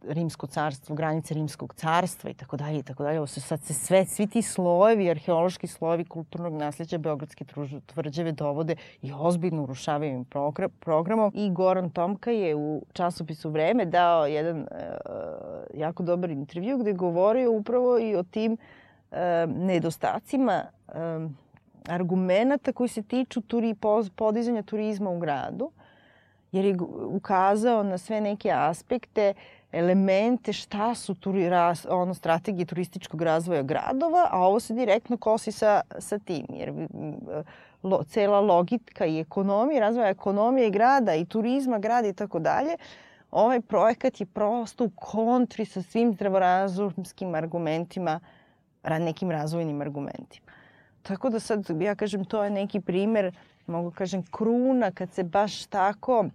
Rimsko 0.08 0.48
carstvo, 0.48 0.96
granice 0.96 1.34
Rimskog 1.34 1.74
carstva 1.74 2.30
i 2.30 2.34
tako 2.34 2.58
dalje 2.58 2.80
i 2.80 2.84
tako 2.84 3.04
dalje. 3.04 3.18
Ovo 3.18 3.28
su 3.28 3.42
sad 3.42 3.62
se 3.62 3.74
sve, 3.74 4.06
svi 4.06 4.28
ti 4.28 4.42
slojevi, 4.42 5.10
arheološki 5.10 5.68
slojevi 5.68 6.06
kulturnog 6.06 6.54
nasljeđa 6.54 6.98
Beogradske 6.98 7.46
tvrđave 7.86 8.32
dovode 8.32 8.76
i 9.02 9.12
ozbiljno 9.14 9.64
urušavaju 9.64 10.12
im 10.12 10.26
programom. 10.80 11.32
I 11.36 11.52
Goran 11.52 11.90
Tomka 11.90 12.32
je 12.32 12.56
u 12.56 12.86
časopisu 12.94 13.50
Vreme 13.50 13.86
dao 13.86 14.26
jedan 14.26 14.60
uh, 14.60 14.68
jako 15.74 16.04
dobar 16.04 16.30
intervju 16.30 16.78
gde 16.78 16.94
govorio 16.94 17.52
upravo 17.52 18.00
i 18.00 18.16
o 18.16 18.24
tim 18.24 18.54
uh, 18.54 19.18
nedostacima 19.48 20.64
um, 20.96 21.38
argumenta 21.88 22.72
koji 22.72 22.88
se 22.88 23.04
tiču 23.04 23.42
turi, 23.42 23.76
podizanja 24.16 24.64
turizma 24.64 25.10
u 25.10 25.20
gradu 25.20 25.72
jer 26.54 26.66
je 26.66 26.76
ukazao 27.08 27.84
na 27.84 27.98
sve 27.98 28.22
neke 28.22 28.52
aspekte, 28.52 29.34
elemente 29.72 30.54
šta 30.54 30.96
su 30.96 31.16
turi, 31.16 31.50
raz, 31.50 31.88
ono, 31.90 32.14
strategije 32.14 32.66
turističkog 32.66 33.22
razvoja 33.22 33.62
gradova, 33.64 34.28
a 34.32 34.40
ovo 34.40 34.60
se 34.60 34.74
direktno 34.74 35.18
kosi 35.18 35.52
sa, 35.52 35.82
sa 36.00 36.20
tim, 36.20 36.46
jer 36.50 36.74
lo, 37.84 38.04
cela 38.04 38.40
logika 38.40 39.06
i 39.06 39.20
ekonomija, 39.20 39.82
razvoja 39.82 40.10
ekonomije 40.10 40.70
grada 40.70 41.16
i 41.16 41.26
turizma 41.26 41.80
grada 41.80 42.08
i 42.08 42.14
tako 42.14 42.40
dalje, 42.40 42.78
ovaj 43.32 43.62
projekat 43.62 44.20
je 44.20 44.26
prosto 44.26 44.86
u 44.86 44.92
kontri 44.96 45.66
sa 45.66 45.82
svim 45.82 46.14
zdravorazumskim 46.14 47.36
argumentima, 47.36 48.20
nekim 48.84 49.32
razvojnim 49.32 49.82
argumentima. 49.82 50.46
Tako 51.02 51.30
da 51.30 51.40
sad, 51.40 51.82
ja 51.82 51.96
kažem, 51.96 52.26
to 52.26 52.44
je 52.44 52.50
neki 52.50 52.80
primer, 52.80 53.36
mogu 53.68 53.92
kažem, 53.92 54.24
kruna 54.32 54.92
kad 54.92 55.12
se 55.12 55.24
baš 55.24 55.66
tako 55.66 56.26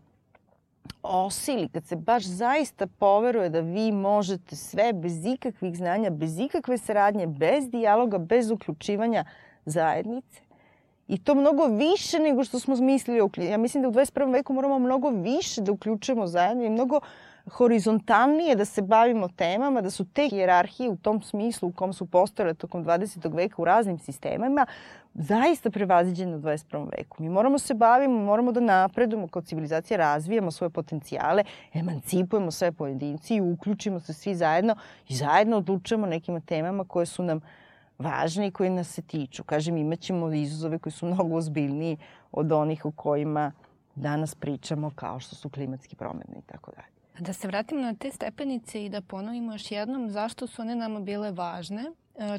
osili, 1.03 1.69
kad 1.69 1.85
se 1.85 1.97
baš 1.97 2.25
zaista 2.25 2.87
poveruje 2.87 3.49
da 3.49 3.61
vi 3.61 3.93
možete 3.93 4.57
sve 4.57 4.93
bez 4.93 5.27
ikakvih 5.27 5.77
znanja, 5.77 6.11
bez 6.11 6.39
ikakve 6.39 6.79
saradnje, 6.79 7.27
bez 7.27 7.71
dijaloga, 7.71 8.19
bez 8.19 8.51
uključivanja 8.51 9.25
zajednice. 9.65 10.41
I 11.09 11.19
to 11.19 11.35
mnogo 11.35 11.67
više 11.67 12.19
nego 12.19 12.45
što 12.45 12.59
smo 12.59 12.77
mislili. 12.77 13.31
Ja 13.37 13.59
mislim 13.59 13.83
da 13.83 13.89
u 13.89 13.93
21. 13.93 14.33
veku 14.33 14.53
moramo 14.53 14.79
mnogo 14.79 15.11
više 15.11 15.61
da 15.61 15.73
uključujemo 15.73 16.27
zajedno 16.27 16.65
i 16.65 16.71
mnogo 16.71 17.01
horizontalnije 17.53 18.57
da 18.57 18.65
se 18.65 18.83
bavimo 18.83 19.29
temama, 19.29 19.81
da 19.81 19.91
su 19.91 20.05
te 20.05 20.29
hijerarhije 20.29 20.91
u 20.91 20.97
tom 20.97 21.23
smislu 21.23 21.69
u 21.69 21.73
kom 21.73 21.93
su 21.93 22.07
postojale 22.07 22.55
tokom 22.55 22.85
20. 22.85 23.37
veka 23.37 23.63
u 23.63 23.65
raznim 23.65 23.99
sistemama 23.99 24.67
zaista 25.15 25.71
prevaziđene 25.71 26.37
u 26.37 26.41
21. 26.41 26.89
veku. 26.99 27.23
Mi 27.23 27.29
moramo 27.29 27.59
se 27.59 27.75
bavimo, 27.75 28.21
moramo 28.21 28.53
da 28.53 28.61
napredujemo 28.61 29.29
kao 29.29 29.43
civilizacija, 29.43 29.99
razvijamo 29.99 30.51
svoje 30.51 30.71
potencijale, 30.71 31.45
emancipujemo 31.75 32.51
sve 32.51 32.73
pojedinci 32.73 33.35
i 33.35 33.41
uključimo 33.41 34.01
se 34.01 34.13
svi 34.13 34.35
zajedno 34.35 34.77
i 35.09 35.15
zajedno 35.15 35.57
odlučujemo 35.57 36.07
nekim 36.07 36.41
temama 36.41 36.85
koje 36.85 37.07
su 37.07 37.23
nam 37.23 37.41
važne 37.99 38.47
i 38.47 38.51
koje 38.51 38.71
nas 38.71 38.89
se 38.89 39.03
tiču. 39.03 39.45
Kažem, 39.45 39.77
imaćemo 39.77 40.33
izazove 40.33 40.79
koji 40.79 40.93
su 40.93 41.07
mnogo 41.07 41.37
ozbiljniji 41.37 41.97
od 42.33 42.53
onih 42.53 42.85
o 42.85 42.91
kojima 42.91 43.53
danas 43.95 44.35
pričamo 44.35 44.91
kao 44.95 45.21
što 45.21 45.37
su 45.37 45.51
klimatski 45.51 45.97
promene 45.97 46.39
i 46.39 46.43
tako 46.43 46.71
dalje. 46.71 46.98
Da 47.19 47.33
se 47.33 47.47
vratimo 47.49 47.81
na 47.81 47.95
te 47.95 48.11
stepenice 48.11 48.85
i 48.85 48.89
da 48.89 49.01
ponovimo 49.01 49.53
još 49.53 49.71
jednom 49.71 50.11
zašto 50.11 50.47
su 50.47 50.63
one 50.63 50.75
nama 50.75 51.01
bile 51.01 51.31
važne, 51.31 51.93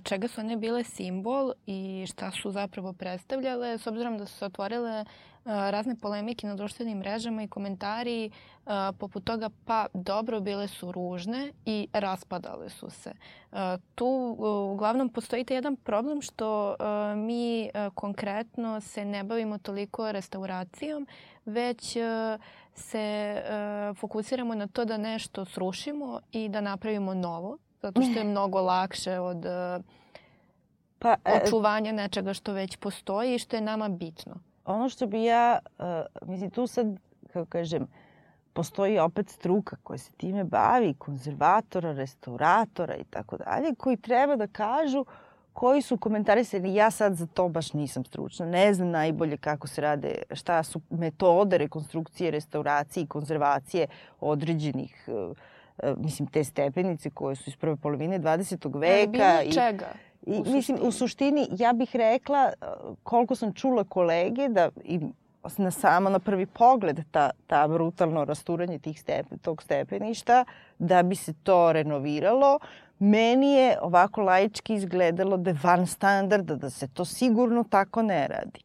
čega 0.04 0.28
su 0.28 0.42
one 0.42 0.58
bile 0.58 0.84
simbol 0.84 1.54
i 1.66 2.06
šta 2.10 2.32
su 2.32 2.52
zapravo 2.52 2.94
predstavljale, 2.94 3.78
s 3.78 3.88
obzirom 3.88 4.18
da 4.18 4.26
su 4.26 4.38
se 4.38 4.46
otvorile 4.46 5.00
e, 5.00 5.06
razne 5.46 5.96
polemike 5.96 6.48
na 6.48 6.56
društvenim 6.56 6.98
mrežama 6.98 7.44
i 7.44 7.48
komentari 7.48 8.26
e, 8.26 8.32
poput 9.00 9.24
toga 9.24 9.50
pa 9.66 9.88
dobro 9.94 10.40
bile 10.40 10.68
su 10.68 10.92
ružne 10.92 11.52
i 11.66 11.88
raspadale 11.94 12.70
su 12.70 12.90
se. 12.90 13.12
Tu 13.96 14.36
uglavnom 14.74 15.10
postoji 15.10 15.46
jedan 15.50 15.76
problem 15.76 16.22
što 16.22 16.76
mi 17.16 17.70
konkretno 17.94 18.82
se 18.82 19.06
ne 19.06 19.24
bavimo 19.24 19.58
toliko 19.58 20.12
restauracijom, 20.12 21.08
već 21.46 21.98
se 22.74 23.42
fokusiramo 23.96 24.56
na 24.56 24.68
to 24.68 24.86
da 24.86 24.98
nešto 24.98 25.46
srušimo 25.46 26.20
i 26.32 26.50
da 26.50 26.62
napravimo 26.62 27.14
novo, 27.14 27.58
zato 27.82 28.02
što 28.02 28.20
je 28.20 28.24
mnogo 28.24 28.62
lakše 28.62 29.20
od 29.20 29.46
uh, 29.46 29.84
pa, 31.00 31.16
e, 31.26 31.42
očuvanja 31.44 31.92
nečega 31.92 32.34
što 32.34 32.54
već 32.54 32.78
postoji 32.78 33.36
i 33.36 33.40
što 33.40 33.56
je 33.56 33.62
nama 33.62 33.90
bitno. 33.90 34.36
Ono 34.66 34.90
što 34.90 35.08
bi 35.08 35.24
ja, 35.24 35.60
uh, 35.80 35.86
mislim, 36.30 36.50
tu 36.50 36.68
sad, 36.68 36.88
kako 37.34 37.46
kažem, 37.46 37.88
postoji 38.54 39.00
opet 39.00 39.30
struka 39.30 39.76
koja 39.84 39.98
se 39.98 40.12
time 40.12 40.44
bavi, 40.44 40.94
konzervatora, 40.94 41.92
restauratora 41.92 42.96
i 42.96 43.04
tako 43.04 43.38
dalje, 43.38 43.76
koji 43.76 43.98
treba 43.98 44.36
da 44.36 44.48
kažu 44.48 45.06
koji 45.54 45.82
su 45.82 45.98
komentarisani, 45.98 46.76
ja 46.76 46.92
sad 46.92 47.16
za 47.16 47.26
to 47.26 47.50
baš 47.50 47.74
nisam 47.74 48.06
stručna, 48.06 48.46
ne 48.46 48.74
znam 48.74 48.90
najbolje 48.90 49.38
kako 49.38 49.68
se 49.68 49.82
rade, 49.82 50.22
šta 50.32 50.64
su 50.64 50.82
metode 50.90 51.58
rekonstrukcije, 51.58 52.32
restauracije 52.32 53.04
i 53.04 53.08
konzervacije 53.08 53.88
određenih 54.20 55.08
uh, 55.08 55.38
mislim, 55.98 56.28
te 56.28 56.44
stepenice 56.44 57.10
koje 57.10 57.36
su 57.36 57.50
iz 57.50 57.56
prve 57.56 57.76
polovine 57.76 58.20
20. 58.20 58.80
veka. 58.80 59.42
I, 59.44 59.52
čega? 59.52 59.88
I, 60.26 60.40
u 60.40 60.52
mislim, 60.52 60.78
u 60.82 60.92
suštini, 60.92 61.48
ja 61.58 61.74
bih 61.74 61.96
rekla, 61.96 62.52
koliko 63.04 63.36
sam 63.36 63.54
čula 63.54 63.84
kolege, 63.84 64.50
da 64.50 64.70
i 64.84 65.00
na 65.58 65.72
samo 65.72 66.10
na 66.10 66.20
prvi 66.20 66.46
pogled 66.46 67.00
ta, 67.12 67.30
ta 67.48 67.68
brutalno 67.68 68.26
rasturanje 68.26 68.80
tih 68.80 69.02
stepen, 69.02 69.38
tog 69.38 69.64
stepeništa, 69.64 70.46
da 70.80 71.04
bi 71.04 71.16
se 71.16 71.34
to 71.44 71.74
renoviralo, 71.74 72.60
meni 73.00 73.54
je 73.54 73.78
ovako 73.82 74.22
laički 74.22 74.74
izgledalo 74.74 75.38
da 75.38 75.50
je 75.50 75.58
van 75.64 75.88
standarda, 75.88 76.56
da 76.56 76.70
se 76.70 76.88
to 76.88 77.06
sigurno 77.06 77.64
tako 77.64 78.02
ne 78.02 78.28
radi. 78.28 78.62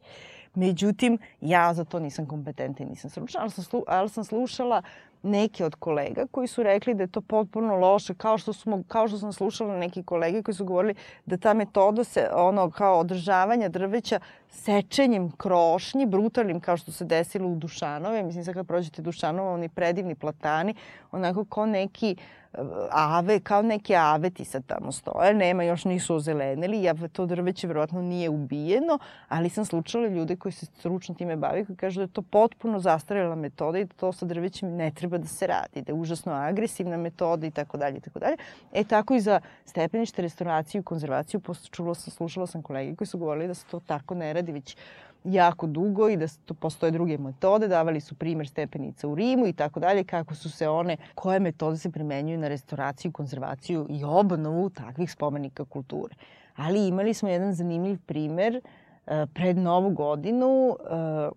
Međutim, 0.55 1.17
ja 1.41 1.73
za 1.73 1.83
to 1.83 1.99
nisam 1.99 2.25
kompetentna 2.25 2.85
i 2.85 2.89
nisam 2.89 3.09
stručna, 3.09 3.39
ali 3.41 3.51
sam, 3.51 3.63
slu, 3.63 3.83
ali 3.87 4.09
sam 4.09 4.23
slušala 4.23 4.81
neke 5.25 5.65
od 5.65 5.75
kolega 5.75 6.25
koji 6.31 6.47
su 6.47 6.63
rekli 6.63 6.93
da 6.93 7.03
je 7.03 7.07
to 7.07 7.21
potpuno 7.21 7.75
loše, 7.75 8.13
kao 8.13 8.37
što, 8.37 8.53
smo, 8.53 8.83
kao 8.87 9.07
što 9.07 9.17
sam 9.17 9.33
slušala 9.33 9.77
neki 9.77 10.03
kolege 10.03 10.43
koji 10.43 10.55
su 10.55 10.65
govorili 10.65 10.95
da 11.25 11.37
ta 11.37 11.53
metoda 11.53 12.03
se, 12.03 12.29
ono, 12.33 12.71
kao 12.71 12.99
održavanja 12.99 13.69
drveća 13.69 14.19
sečenjem 14.49 15.31
krošnji, 15.31 16.05
brutalnim 16.05 16.59
kao 16.59 16.77
što 16.77 16.91
se 16.91 17.05
desilo 17.05 17.49
u 17.49 17.55
Dušanove, 17.55 18.23
mislim 18.23 18.43
sad 18.43 18.53
kad 18.53 18.67
prođete 18.67 19.01
Dušanova, 19.01 19.53
oni 19.53 19.69
predivni 19.69 20.15
platani, 20.15 20.75
onako 21.11 21.45
kao 21.45 21.65
neki 21.65 22.15
uh, 22.17 22.44
ave, 22.91 23.39
kao 23.39 23.61
neke 23.61 23.95
aveti 23.95 24.45
sad 24.45 24.65
tamo 24.65 24.91
stoje, 24.91 25.33
nema, 25.33 25.63
još 25.63 25.85
nisu 25.85 26.15
ozelenili, 26.15 26.83
ja, 26.83 26.93
to 27.13 27.25
drveće 27.25 27.67
verovatno 27.67 28.01
nije 28.01 28.29
ubijeno, 28.29 28.99
ali 29.27 29.49
sam 29.49 29.65
slučala 29.65 30.07
ljude 30.07 30.35
koji 30.35 30.51
se 30.51 30.65
stručno 30.65 31.15
time 31.15 31.35
bavi, 31.35 31.65
koji 31.65 31.75
kažu 31.75 31.99
da 31.99 32.03
je 32.03 32.13
to 32.13 32.21
potpuno 32.21 32.79
zastarela 32.79 33.35
metoda 33.35 33.79
i 33.79 33.85
da 33.85 33.93
to 33.93 34.11
sa 34.13 34.25
drvećem 34.25 34.75
ne 34.75 34.91
treba 34.91 35.17
da 35.17 35.27
se 35.27 35.47
radi, 35.47 35.81
da 35.81 35.91
je 35.91 35.99
užasno 35.99 36.33
agresivna 36.33 36.97
metoda 36.97 37.47
i 37.47 37.51
tako 37.51 37.77
dalje 37.77 37.97
i 37.97 38.01
tako 38.01 38.19
dalje. 38.19 38.37
E 38.73 38.83
tako 38.83 39.13
i 39.13 39.19
za 39.19 39.39
stepenište, 39.65 40.21
restauraciju 40.21 40.81
i 40.81 40.83
konzervaciju, 40.83 41.41
čula 41.71 41.95
sam, 41.95 42.11
slušala 42.11 42.47
sam 42.47 42.61
kolege 42.61 42.95
koji 42.95 43.07
su 43.07 43.17
govorili 43.17 43.47
da 43.47 43.53
se 43.53 43.65
to 43.71 43.79
tako 43.79 44.15
ne 44.15 44.33
radi, 44.33 44.51
već 44.51 44.77
jako 45.25 45.67
dugo 45.67 46.09
i 46.09 46.17
da 46.17 46.27
to 46.45 46.53
postoje 46.53 46.91
druge 46.91 47.17
metode. 47.17 47.67
Davali 47.67 48.01
su 48.01 48.15
primer 48.15 48.47
stepenica 48.47 49.07
u 49.07 49.15
Rimu 49.15 49.47
i 49.47 49.53
tako 49.53 49.79
dalje, 49.79 50.03
kako 50.03 50.35
su 50.35 50.51
se 50.51 50.69
one, 50.69 50.97
koje 51.15 51.39
metode 51.39 51.77
se 51.77 51.91
primenjuju 51.91 52.37
na 52.37 52.47
restauraciju, 52.47 53.11
konzervaciju 53.11 53.87
i 53.89 54.03
obnovu 54.03 54.69
takvih 54.69 55.11
spomenika 55.11 55.65
kulture. 55.65 56.15
Ali 56.55 56.87
imali 56.87 57.13
smo 57.13 57.29
jedan 57.29 57.53
zanimljiv 57.53 57.97
primer 58.05 58.55
eh, 58.55 58.84
pred 59.33 59.57
Novu 59.57 59.89
godinu 59.89 60.77
eh, 60.79 61.29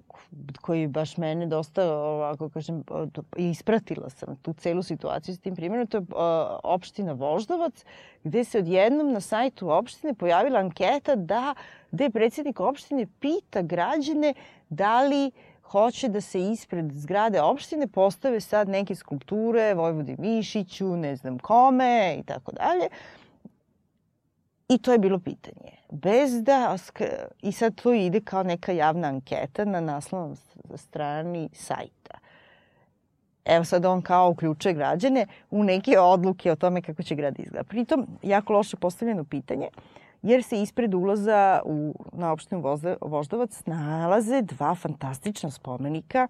koji 0.60 0.86
baš 0.86 1.16
mene 1.16 1.46
dosta, 1.46 1.94
ovako 1.94 2.48
kažem, 2.48 2.84
ispratila 3.36 4.10
sam 4.10 4.36
tu 4.36 4.52
celu 4.52 4.82
situaciju 4.82 5.34
s 5.34 5.38
tim 5.38 5.56
primjerom. 5.56 5.86
To 5.86 5.96
je 5.96 6.04
opština 6.64 7.12
Voždovac, 7.12 7.84
gde 8.24 8.44
se 8.44 8.58
odjednom 8.58 9.12
na 9.12 9.20
sajtu 9.20 9.70
opštine 9.70 10.14
pojavila 10.14 10.60
anketa 10.60 11.14
da 11.16 11.54
gde 11.90 12.10
predsjednik 12.10 12.60
opštine 12.60 13.06
pita 13.20 13.62
građane 13.62 14.34
da 14.68 15.02
li 15.02 15.30
hoće 15.62 16.08
da 16.08 16.20
se 16.20 16.50
ispred 16.50 16.92
zgrade 16.92 17.40
opštine 17.40 17.86
postave 17.86 18.40
sad 18.40 18.68
neke 18.68 18.94
skulpture 18.94 19.74
Vojvodi 19.74 20.16
Mišiću, 20.18 20.96
ne 20.96 21.16
znam 21.16 21.38
kome 21.38 22.16
i 22.20 22.22
tako 22.22 22.52
dalje. 22.52 22.88
I 24.68 24.78
to 24.78 24.92
je 24.92 24.98
bilo 24.98 25.18
pitanje. 25.18 25.72
Bez 25.90 26.42
da... 26.42 26.76
I 27.42 27.52
sad 27.52 27.74
to 27.74 27.92
ide 27.92 28.20
kao 28.20 28.42
neka 28.42 28.72
javna 28.72 29.08
anketa 29.08 29.64
na 29.64 29.80
naslovnom 29.80 30.36
strani 30.74 31.48
sajta. 31.52 32.18
Evo 33.44 33.64
sad 33.64 33.84
on 33.84 34.02
kao 34.02 34.30
uključuje 34.30 34.74
građane 34.74 35.26
u 35.50 35.64
neke 35.64 35.98
odluke 35.98 36.52
o 36.52 36.56
tome 36.56 36.82
kako 36.82 37.02
će 37.02 37.14
grad 37.14 37.34
izgleda. 37.38 37.64
Pritom, 37.64 38.06
jako 38.22 38.52
loše 38.52 38.76
postavljeno 38.76 39.24
pitanje, 39.24 39.68
jer 40.22 40.42
se 40.42 40.62
ispred 40.62 40.94
ulaza 40.94 41.62
u, 41.64 41.94
na 42.12 42.32
opštinu 42.32 42.62
Voždovac 43.00 43.62
nalaze 43.66 44.42
dva 44.42 44.74
fantastična 44.74 45.50
spomenika 45.50 46.28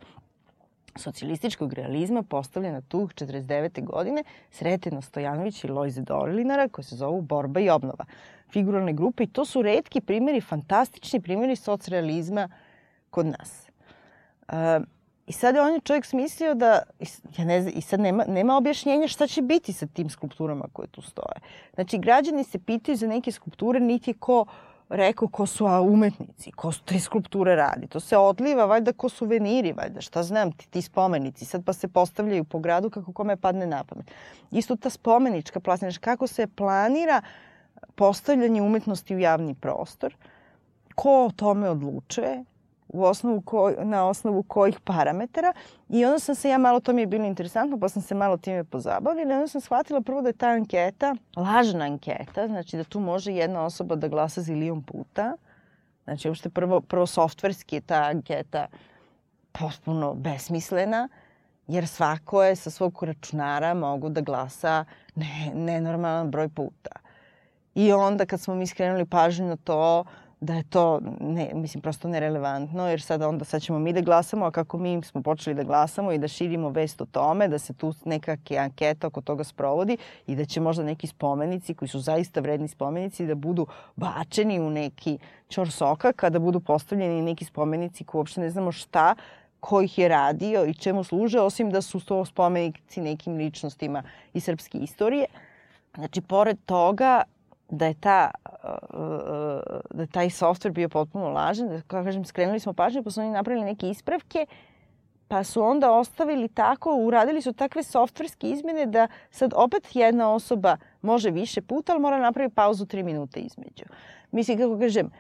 socijalističkog 0.99 1.73
realizma 1.73 2.23
postavljena 2.23 2.81
tu 2.81 2.99
49. 2.99 3.85
godine 3.85 4.25
Sretena 4.51 5.03
Stojanović 5.03 5.65
i 5.65 5.69
Lojze 5.69 6.03
Dorilinara 6.03 6.69
koje 6.69 6.85
se 6.85 6.97
zovu 6.97 7.21
Borba 7.21 7.61
i 7.61 7.71
obnova 7.71 8.05
figuralne 8.53 8.93
grupe 8.93 9.23
i 9.23 9.27
to 9.27 9.45
su 9.45 9.63
redki 9.63 10.01
primjeri, 10.01 10.41
fantastični 10.41 11.21
primjeri 11.21 11.57
socrealizma 11.57 12.49
kod 13.11 13.27
nas. 13.27 13.69
Uh, 14.49 14.55
I 15.27 15.33
sad 15.33 15.55
je 15.55 15.63
on 15.63 15.75
je 15.75 15.81
čovjek 15.81 16.05
smislio 16.05 16.55
da, 16.55 16.83
ja 17.39 17.45
ne 17.45 17.63
znam, 17.63 17.75
i 17.77 17.81
sad 17.81 18.01
nema, 18.01 18.25
nema 18.29 18.57
objašnjenja 18.57 19.09
šta 19.09 19.27
će 19.27 19.43
biti 19.43 19.73
sa 19.73 19.87
tim 19.87 20.11
skulpturama 20.11 20.65
koje 20.73 20.89
tu 20.89 21.03
stoje. 21.03 21.41
Znači, 21.75 21.99
građani 21.99 22.45
se 22.45 22.59
pitaju 22.59 22.97
za 22.97 23.07
neke 23.07 23.33
skulpture, 23.33 23.81
niti 23.81 24.13
ko 24.13 24.47
rekao 24.89 25.29
ko 25.29 25.47
su 25.47 25.67
umetnici, 25.83 26.53
ko 26.53 26.73
su 26.73 26.83
te 26.85 27.01
skulpture 27.01 27.57
radi. 27.57 27.87
To 27.87 28.01
se 28.01 28.17
odliva, 28.17 28.65
valjda 28.65 28.93
ko 28.93 29.09
suveniri, 29.09 29.73
valjda, 29.73 30.01
šta 30.01 30.23
znam, 30.23 30.53
ti, 30.53 30.69
ti 30.69 30.83
spomenici. 30.83 31.45
Sad 31.45 31.65
pa 31.65 31.73
se 31.73 31.89
postavljaju 31.89 32.45
po 32.45 32.59
gradu 32.59 32.91
kako 32.91 33.13
kome 33.13 33.37
padne 33.37 33.67
na 33.67 33.85
pamet. 33.85 34.11
Isto 34.51 34.77
ta 34.77 34.91
spomenička 34.91 35.61
plastina, 35.61 35.93
kako 36.01 36.27
se 36.27 36.47
planira 36.47 37.23
postavljanje 37.95 38.63
umetnosti 38.63 39.17
u 39.17 39.19
javni 39.19 39.55
prostor, 39.55 40.17
ko 40.95 41.25
o 41.27 41.31
tome 41.37 41.71
odlučuje, 41.71 42.45
u 42.89 43.05
osnovu 43.05 43.41
ko, 43.41 43.73
na 43.79 44.09
osnovu 44.09 44.43
kojih 44.43 44.81
parametara 44.81 45.53
i 45.89 46.05
onda 46.05 46.19
sam 46.19 46.35
se 46.35 46.49
ja 46.49 46.59
malo, 46.59 46.81
to 46.81 46.93
mi 46.93 47.03
je 47.03 47.07
bilo 47.07 47.25
interesantno, 47.25 47.81
pa 47.81 47.89
sam 47.89 48.03
se 48.03 48.15
malo 48.15 48.37
time 48.37 48.65
pozabavila 48.65 49.35
onda 49.35 49.49
sam 49.49 49.61
shvatila 49.61 50.01
prvo 50.01 50.23
da 50.23 50.29
je 50.29 50.33
ta 50.33 50.49
anketa 50.49 51.15
lažna 51.37 51.85
anketa, 51.85 52.47
znači 52.47 52.77
da 52.77 52.85
tu 52.85 53.01
može 53.01 53.33
jedna 53.33 53.65
osoba 53.65 53.95
da 53.95 54.09
glasa 54.09 54.43
zilion 54.43 54.83
puta. 54.83 55.37
Znači, 56.09 56.29
uopšte 56.29 56.51
prvo, 56.51 56.81
prvo 56.81 57.07
softverski 57.07 57.77
je 57.77 57.81
ta 57.81 58.03
anketa 58.03 58.67
potpuno 59.53 60.15
besmislena, 60.15 61.09
jer 61.67 61.89
svako 61.89 62.43
je 62.45 62.57
sa 62.57 62.71
svog 62.71 63.03
računara 63.03 63.75
mogu 63.75 64.09
da 64.09 64.21
glasa 64.21 64.85
ne, 65.15 65.53
nenormalan 65.55 66.31
broj 66.31 66.49
puta. 66.49 66.91
I 67.75 67.93
onda 67.93 68.27
kad 68.27 68.41
smo 68.41 68.55
mi 68.55 68.67
skrenuli 68.67 69.07
pažnju 69.07 69.47
na 69.47 69.57
to, 69.57 70.05
da 70.41 70.55
je 70.55 70.63
to, 70.63 71.01
ne, 71.21 71.51
mislim, 71.55 71.81
prosto 71.81 72.09
nerelevantno, 72.09 72.89
jer 72.89 73.01
sada 73.01 73.29
onda 73.29 73.45
sad 73.45 73.63
ćemo 73.63 73.79
mi 73.79 73.93
da 73.93 74.01
glasamo, 74.01 74.47
a 74.47 74.51
kako 74.51 74.79
mi 74.79 75.03
smo 75.03 75.23
počeli 75.23 75.55
da 75.55 75.63
glasamo 75.63 76.13
i 76.13 76.19
da 76.19 76.29
širimo 76.29 76.71
vest 76.71 77.01
o 77.01 77.07
tome, 77.07 77.49
da 77.49 77.59
se 77.59 77.73
tu 77.73 77.95
neka 78.05 78.37
anketa 78.59 79.07
oko 79.07 79.21
toga 79.21 79.45
sprovodi 79.45 79.97
i 80.27 80.37
da 80.37 80.45
će 80.45 80.61
možda 80.61 80.85
neki 80.85 81.07
spomenici, 81.07 81.75
koji 81.75 81.89
su 81.89 82.01
zaista 82.01 82.41
vredni 82.41 82.69
spomenici, 82.69 83.27
da 83.27 83.35
budu 83.35 83.67
bačeni 83.97 84.61
u 84.61 84.71
neki 84.71 85.19
čor 85.49 85.71
soka, 85.71 86.13
kada 86.13 86.39
budu 86.39 86.61
postavljeni 86.61 87.23
neki 87.23 87.45
spomenici 87.45 88.05
koji 88.05 88.19
uopšte 88.19 88.41
ne 88.41 88.51
znamo 88.51 88.73
šta, 88.73 89.15
ko 89.61 89.83
ih 89.83 89.99
je 89.99 90.09
radio 90.09 90.65
i 90.65 90.75
čemu 90.75 91.05
služe, 91.05 91.41
osim 91.41 91.71
da 91.71 91.83
su 91.83 92.01
to 92.01 92.25
spomenici 92.25 93.01
nekim 93.01 93.37
ličnostima 93.37 94.03
iz 94.35 94.45
srpske 94.45 94.79
istorije. 94.79 95.27
Znači, 95.95 96.21
pored 96.21 96.59
toga, 96.67 97.23
da 97.69 97.87
je 97.87 97.95
ta 97.95 98.31
da 99.91 100.03
je 100.03 100.07
taj 100.07 100.31
softver 100.31 100.73
bio 100.73 100.89
potpuno 100.89 101.29
lažan, 101.29 101.69
da 101.69 101.81
kao 101.81 102.05
kažem 102.05 102.25
skrenuli 102.25 102.61
smo 102.61 102.73
pažnju 102.73 103.03
pa 103.03 103.11
su 103.11 103.21
oni 103.21 103.31
napravili 103.31 103.65
neke 103.65 103.91
ispravke 103.91 104.47
pa 105.29 105.45
su 105.45 105.63
onda 105.63 105.93
ostavili 105.93 106.49
tako, 106.49 106.97
uradili 106.97 107.43
su 107.43 107.53
takve 107.53 107.83
softverske 107.83 108.51
izmene 108.51 108.87
da 108.87 109.09
sad 109.31 109.53
opet 109.57 109.97
jedna 109.97 110.33
osoba 110.35 110.77
može 111.03 111.31
više 111.31 111.63
puta, 111.63 111.93
ali 111.93 112.03
mora 112.03 112.19
napraviti 112.19 112.55
pauzu 112.55 112.87
3 112.87 113.03
minuta 113.03 113.41
između. 113.41 113.85
Mislim, 114.31 114.59
kako 114.59 114.79
kažem, 114.79 115.11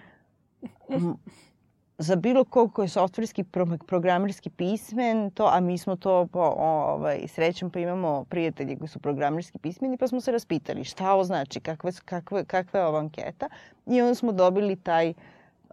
za 1.98 2.16
bilo 2.16 2.44
kog 2.44 2.72
ko 2.72 2.82
je 2.82 2.88
softverski, 2.88 3.44
programerski 3.87 4.50
pismen, 4.50 5.30
to, 5.30 5.50
a 5.52 5.61
mi 5.61 5.78
smo 5.78 5.96
to 5.96 6.26
po, 6.32 6.54
ovaj, 6.58 7.28
srećom 7.28 7.70
pa 7.70 7.78
imamo 7.78 8.24
prijatelje 8.24 8.76
koji 8.76 8.88
su 8.88 8.98
programerski 8.98 9.58
pismeni, 9.58 9.96
pa 9.96 10.08
smo 10.08 10.20
se 10.20 10.32
raspitali 10.32 10.84
šta 10.84 11.12
ovo 11.12 11.24
znači, 11.24 11.61
kakva, 11.61 11.90
kakva, 12.04 12.44
kakva 12.44 12.80
je 12.80 12.87
ova 12.87 12.98
anketa. 12.98 13.48
I 13.87 14.00
onda 14.00 14.14
smo 14.14 14.32
dobili 14.32 14.76
taj 14.76 15.14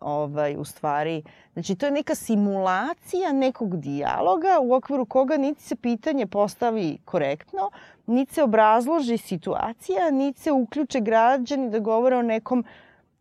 ovaj, 0.01 0.55
u 0.57 0.65
stvari, 0.65 1.23
znači 1.53 1.75
to 1.75 1.85
je 1.85 1.91
neka 1.91 2.15
simulacija 2.15 3.33
nekog 3.33 3.79
dijaloga 3.79 4.59
u 4.61 4.73
okviru 4.73 5.05
koga 5.05 5.37
niti 5.37 5.63
se 5.63 5.75
pitanje 5.75 6.25
postavi 6.27 6.97
korektno, 7.05 7.71
niti 8.07 8.33
se 8.33 8.43
obrazloži 8.43 9.17
situacija, 9.17 10.11
niti 10.11 10.39
se 10.39 10.51
uključe 10.51 10.99
građani 10.99 11.69
da 11.69 11.79
govore 11.79 12.15
o 12.15 12.21
nekom 12.21 12.59
uh, 12.59 12.65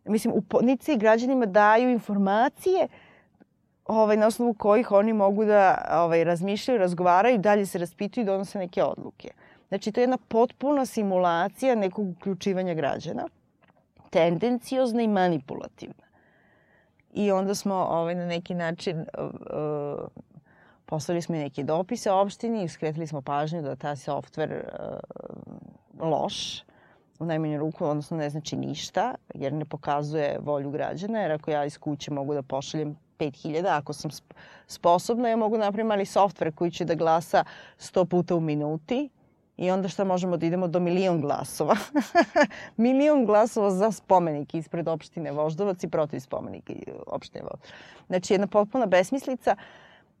mislim, 0.05 0.33
niti 0.61 0.85
se 0.85 0.95
građanima 0.95 1.45
daju 1.45 1.89
informacije 1.89 2.87
ovaj, 3.85 4.17
na 4.17 4.27
osnovu 4.27 4.53
kojih 4.53 4.91
oni 4.91 5.13
mogu 5.13 5.45
da 5.45 5.87
ovaj, 5.91 6.23
razmišljaju, 6.23 6.79
razgovaraju, 6.79 7.37
dalje 7.37 7.65
se 7.65 7.77
raspituju 7.77 8.21
i 8.21 8.25
donose 8.25 8.59
neke 8.59 8.83
odluke. 8.83 9.29
Znači, 9.67 9.91
to 9.91 9.99
je 9.99 10.03
jedna 10.03 10.17
potpuna 10.27 10.85
simulacija 10.85 11.75
nekog 11.75 12.09
uključivanja 12.09 12.73
građana, 12.73 13.27
tendenciozna 14.09 15.01
i 15.01 15.07
manipulativna. 15.07 16.05
I 17.13 17.31
onda 17.31 17.55
smo 17.55 17.75
ovaj, 17.75 18.15
na 18.15 18.25
neki 18.25 18.53
način 18.53 18.99
uh, 18.99 20.07
poslali 20.85 21.21
smo 21.21 21.35
i 21.35 21.39
neke 21.39 21.63
dopise 21.63 22.11
opštini 22.11 22.63
i 22.63 22.67
skretili 22.67 23.07
smo 23.07 23.21
pažnju 23.21 23.61
da 23.61 23.75
ta 23.75 23.95
softver 23.95 24.51
uh, 24.51 26.09
loš, 26.09 26.63
u 27.19 27.25
najmanju 27.25 27.59
ruku, 27.59 27.85
odnosno 27.85 28.17
ne 28.17 28.29
znači 28.29 28.55
ništa, 28.55 29.15
jer 29.33 29.53
ne 29.53 29.65
pokazuje 29.65 30.39
volju 30.41 30.71
građana, 30.71 31.19
jer 31.19 31.31
ako 31.31 31.51
ja 31.51 31.65
iz 31.65 31.77
kuće 31.77 32.11
mogu 32.11 32.33
da 32.33 32.41
pošaljem 32.41 32.97
5000, 33.19 33.65
ako 33.67 33.93
sam 33.93 34.11
sposobna, 34.67 35.29
ja 35.29 35.35
mogu 35.35 35.57
napraviti 35.57 35.87
mali 35.87 36.05
softver 36.05 36.55
koji 36.55 36.71
će 36.71 36.85
da 36.85 36.95
glasa 36.95 37.43
100 37.79 38.05
puta 38.05 38.35
u 38.35 38.39
minuti 38.39 39.09
i 39.57 39.71
onda 39.71 39.87
šta 39.87 40.03
možemo 40.03 40.37
da 40.37 40.45
idemo 40.45 40.67
do 40.67 40.79
milion 40.79 41.21
glasova. 41.21 41.75
milion 42.77 43.25
glasova 43.25 43.71
za 43.71 43.91
spomenik 43.91 44.53
ispred 44.53 44.87
opštine 44.87 45.31
Voždovac 45.31 45.83
i 45.83 45.89
protiv 45.89 46.19
spomenika 46.19 46.73
opštine 47.07 47.43
Voždovac. 47.43 47.69
Znači, 48.07 48.33
jedna 48.33 48.47
potpuna 48.47 48.85
besmislica, 48.85 49.55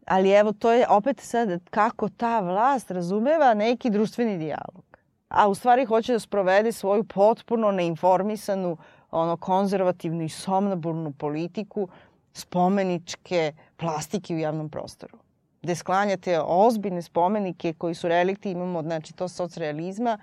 ali 0.05 0.31
evo, 0.31 0.51
to 0.51 0.71
je 0.71 0.87
opet 0.89 1.19
sad 1.19 1.59
kako 1.69 2.09
ta 2.09 2.39
vlast 2.39 2.91
razumeva 2.91 3.53
neki 3.53 3.89
društveni 3.89 4.37
dijalog 4.37 4.94
a 5.27 5.47
u 5.47 5.55
stvari 5.55 5.85
hoće 5.85 6.13
da 6.13 6.19
sprovede 6.19 6.71
svoju 6.71 7.03
potpuno 7.03 7.71
neinformisanu, 7.71 8.77
ono, 9.11 9.37
konzervativnu 9.37 10.23
i 10.23 10.29
somnaburnu 10.29 11.11
politiku 11.11 11.87
spomeničke 12.33 13.53
plastike 13.77 14.35
u 14.35 14.39
javnom 14.39 14.69
prostoru. 14.69 15.17
Gde 15.61 15.75
sklanjate 15.75 16.39
ozbiljne 16.45 17.01
spomenike 17.01 17.73
koji 17.73 17.95
su 17.95 18.07
relikti, 18.07 18.51
imamo, 18.51 18.81
znači, 18.81 19.13
to 19.13 19.27
socrealizma, 19.27 20.17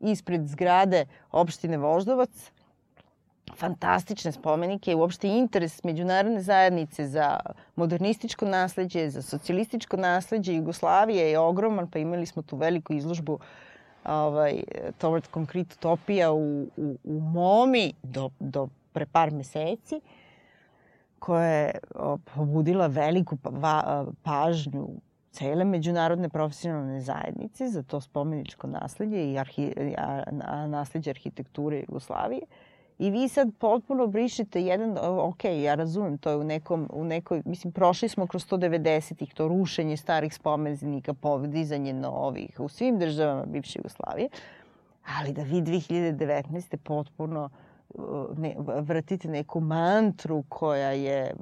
ispred 0.00 0.46
zgrade 0.48 1.06
opštine 1.30 1.76
Voždovac, 1.78 2.50
fantastične 3.56 4.32
spomenike 4.32 4.92
i 4.92 4.94
uopšte 4.94 5.28
interes 5.28 5.84
međunarodne 5.84 6.40
zajednice 6.40 7.06
za 7.06 7.40
modernističko 7.76 8.46
nasledđe, 8.46 9.10
za 9.10 9.22
socijalističko 9.22 9.96
nasledđe 9.96 10.54
Jugoslavije 10.54 11.30
je 11.30 11.38
ogroman, 11.38 11.90
pa 11.90 11.98
imali 11.98 12.26
smo 12.26 12.42
tu 12.42 12.56
veliku 12.56 12.92
izložbu 12.92 13.32
uh, 13.32 13.40
ovaj, 14.04 14.62
Toward 15.00 15.30
Concrete 15.32 15.74
Utopija 15.78 16.32
u, 16.32 16.66
u, 16.76 16.98
u 17.04 17.20
Momi 17.20 17.92
do, 18.02 18.30
do 18.40 18.68
pre 18.92 19.06
par 19.06 19.30
meseci, 19.30 20.00
koja 21.18 21.46
je 21.46 21.78
pobudila 22.34 22.86
veliku 22.86 23.36
pa, 23.36 24.04
pažnju 24.22 24.88
cele 25.30 25.64
međunarodne 25.64 26.28
profesionalne 26.28 27.00
zajednice 27.00 27.68
za 27.68 27.82
to 27.82 28.00
spomeničko 28.00 28.66
nasledje 28.66 29.32
i 29.32 29.38
arhi, 29.38 29.72
a, 29.98 30.66
nasledđe 30.66 31.10
arhitekture 31.10 31.80
Jugoslavije. 31.88 32.42
Uh, 32.42 32.73
I 32.98 33.10
vi 33.10 33.28
sad 33.28 33.50
potpuno 33.58 34.06
brišete 34.06 34.62
jedan, 34.62 34.98
ok, 35.00 35.44
ja 35.44 35.74
razumem, 35.74 36.18
to 36.18 36.30
je 36.30 36.36
u, 36.36 36.44
nekom, 36.44 36.88
u 36.92 37.04
nekoj, 37.04 37.42
mislim, 37.44 37.72
prošli 37.72 38.08
smo 38.08 38.26
kroz 38.26 38.46
190-ih, 38.46 39.34
to 39.34 39.48
rušenje 39.48 39.96
starih 39.96 40.34
spomenika, 40.34 41.14
podizanje 41.14 41.92
novih 41.92 42.60
u 42.60 42.68
svim 42.68 42.98
državama 42.98 43.46
bivše 43.46 43.78
Jugoslavije, 43.78 44.28
ali 45.18 45.32
da 45.32 45.42
vi 45.42 45.62
2019. 45.62 46.76
potpuno 46.76 47.50
ne, 48.36 48.54
vratite 48.58 49.28
neku 49.28 49.60
mantru 49.60 50.44
koja 50.48 50.90
je 50.90 51.34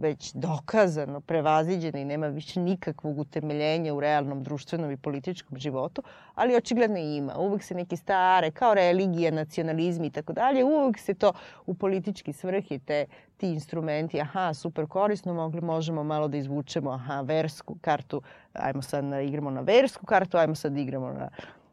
već 0.00 0.32
dokazano 0.32 1.20
prevaziđena 1.20 1.98
i 1.98 2.04
nema 2.04 2.26
više 2.26 2.60
nikakvog 2.60 3.18
utemeljenja 3.18 3.94
u 3.94 4.00
realnom 4.00 4.42
društvenom 4.42 4.90
i 4.90 4.96
političkom 4.96 5.58
životu, 5.58 6.02
ali 6.34 6.56
očigledno 6.56 6.98
ima. 6.98 7.38
Uvek 7.38 7.62
se 7.62 7.74
neke 7.74 7.96
stare, 7.96 8.50
kao 8.50 8.74
religija, 8.74 9.30
nacionalizmi 9.30 10.06
i 10.06 10.10
tako 10.10 10.32
dalje, 10.32 10.64
uvek 10.64 10.98
se 10.98 11.14
to 11.14 11.32
u 11.66 11.74
politički 11.74 12.32
svrhi, 12.32 12.78
te, 12.78 13.06
ti 13.36 13.48
instrumenti, 13.48 14.20
aha, 14.20 14.54
super 14.54 14.86
korisno, 14.86 15.34
mogli, 15.34 15.60
možemo 15.60 16.04
malo 16.04 16.28
da 16.28 16.36
izvučemo, 16.36 16.90
aha, 16.90 17.20
versku 17.20 17.76
kartu, 17.80 18.22
ajmo 18.52 18.82
sad 18.82 19.04
da 19.04 19.20
igramo 19.20 19.50
na 19.50 19.60
versku 19.60 20.06
kartu, 20.06 20.36
ajmo 20.36 20.54
sad 20.54 20.72
da 20.72 20.80
igramo 20.80 21.12
na 21.12 21.28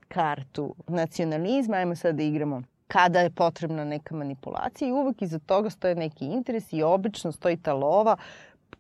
kartu 0.08 0.76
nacionalizma, 0.88 1.78
ajmo 1.78 1.96
sad 1.96 2.16
da 2.16 2.24
igramo 2.24 2.62
kada 2.92 3.20
je 3.20 3.30
potrebna 3.30 3.84
neka 3.86 4.16
manipulacija 4.16 4.90
i 4.90 4.92
uvek 4.92 5.22
iza 5.22 5.40
toga 5.40 5.70
stoje 5.70 5.96
neki 5.96 6.26
interes 6.26 6.74
i 6.74 6.84
obično 6.84 7.32
stoji 7.32 7.58
ta 7.58 7.74
lova. 7.74 8.18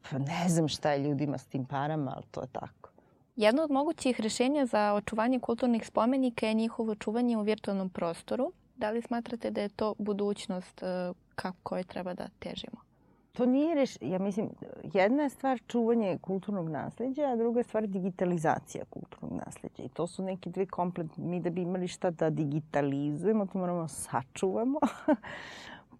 Pa 0.09 0.17
ne 0.17 0.49
znam 0.49 0.67
šta 0.67 0.91
je 0.91 0.99
ljudima 0.99 1.37
s 1.37 1.47
tim 1.47 1.65
parama, 1.65 2.13
ali 2.15 2.25
to 2.31 2.41
je 2.41 2.47
tako. 2.51 2.89
Jedno 3.35 3.63
od 3.63 3.71
mogućih 3.71 4.19
rešenja 4.19 4.65
za 4.65 4.93
očuvanje 4.93 5.39
kulturnih 5.39 5.87
spomenika 5.87 6.47
je 6.47 6.53
njihovo 6.53 6.95
čuvanje 6.95 7.37
u 7.37 7.41
virtualnom 7.41 7.89
prostoru. 7.89 8.51
Da 8.75 8.91
li 8.91 9.01
smatrate 9.01 9.51
da 9.51 9.61
je 9.61 9.69
to 9.69 9.93
budućnost 9.97 10.83
e, 10.83 11.13
kako 11.35 11.57
koje 11.63 11.83
treba 11.83 12.13
da 12.13 12.27
težimo? 12.39 12.90
To 13.31 13.45
nije 13.45 13.75
reš... 13.75 13.97
Ja 14.01 14.19
mislim, 14.19 14.49
jedna 14.93 15.23
je 15.23 15.29
stvar 15.29 15.59
čuvanje 15.67 16.17
kulturnog 16.21 16.69
nasleđa, 16.69 17.21
a 17.21 17.35
druga 17.35 17.59
je 17.59 17.63
stvar 17.63 17.87
digitalizacija 17.87 18.85
kulturnog 18.89 19.39
nasleđa. 19.45 19.83
I 19.83 19.89
to 19.89 20.07
su 20.07 20.23
neke 20.23 20.49
dve 20.49 20.65
komplet... 20.65 21.17
Mi 21.17 21.39
da 21.39 21.49
bi 21.49 21.61
imali 21.61 21.87
šta 21.87 22.09
da 22.09 22.29
digitalizujemo, 22.29 23.45
to 23.45 23.59
moramo 23.59 23.87
sačuvamo. 23.87 24.79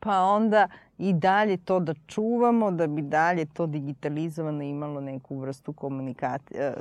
pa 0.03 0.21
onda 0.21 0.67
i 0.97 1.13
dalje 1.13 1.57
to 1.57 1.79
da 1.79 1.93
čuvamo, 2.07 2.71
da 2.71 2.87
bi 2.87 3.01
dalje 3.01 3.45
to 3.45 3.67
digitalizovano 3.67 4.63
imalo 4.63 5.01
neku 5.01 5.37
vrstu 5.37 5.73
komunikacije, 5.73 6.73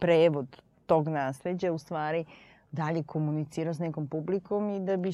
prevod 0.00 0.62
tog 0.86 1.08
nasleđa, 1.08 1.72
u 1.72 1.78
stvari 1.78 2.24
dalje 2.72 3.02
komunicirao 3.02 3.74
s 3.74 3.78
nekom 3.78 4.08
publikom 4.08 4.70
i 4.70 4.80
da 4.80 4.96
bi 4.96 5.10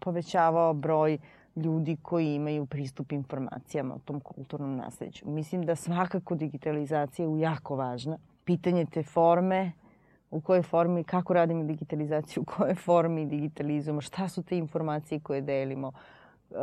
povećavao 0.00 0.74
broj 0.74 1.18
ljudi 1.56 1.96
koji 2.02 2.34
imaju 2.34 2.66
pristup 2.66 3.12
informacijama 3.12 3.94
o 3.94 3.98
tom 3.98 4.20
kulturnom 4.20 4.76
nasleđu. 4.76 5.26
Mislim 5.28 5.62
da 5.62 5.76
svakako 5.76 6.34
digitalizacija 6.34 7.28
je 7.28 7.40
jako 7.40 7.76
važna. 7.76 8.18
Pitanje 8.44 8.86
te 8.86 9.02
forme, 9.02 9.72
u 10.30 10.40
kojoj 10.40 10.62
formi, 10.62 11.04
kako 11.04 11.34
radimo 11.34 11.64
digitalizaciju, 11.64 12.42
u 12.42 12.46
kojoj 12.46 12.74
formi 12.74 13.26
digitalizujemo, 13.26 14.00
šta 14.00 14.28
su 14.28 14.42
te 14.42 14.58
informacije 14.58 15.20
koje 15.20 15.40
delimo, 15.40 15.88
uh, 16.50 16.56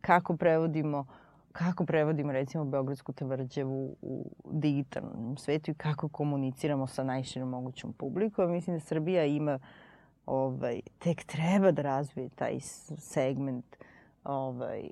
kako 0.00 0.36
prevodimo 0.36 1.06
kako 1.56 1.84
prevodimo 1.84 2.32
recimo 2.32 2.64
Beogradsku 2.64 3.12
tvrđavu 3.12 3.96
u 4.02 4.30
digitalnom 4.44 5.36
svetu 5.36 5.70
i 5.70 5.74
kako 5.74 6.08
komuniciramo 6.08 6.86
sa 6.86 7.04
najširom 7.04 7.48
mogućom 7.48 7.92
publikom. 7.92 8.50
Mislim 8.50 8.76
da 8.76 8.80
Srbija 8.80 9.24
ima 9.24 9.58
ovaj, 10.26 10.80
tek 10.98 11.24
treba 11.24 11.70
da 11.70 11.82
razvije 11.82 12.28
taj 12.28 12.60
segment 12.60 13.76
ovaj, 14.28 14.82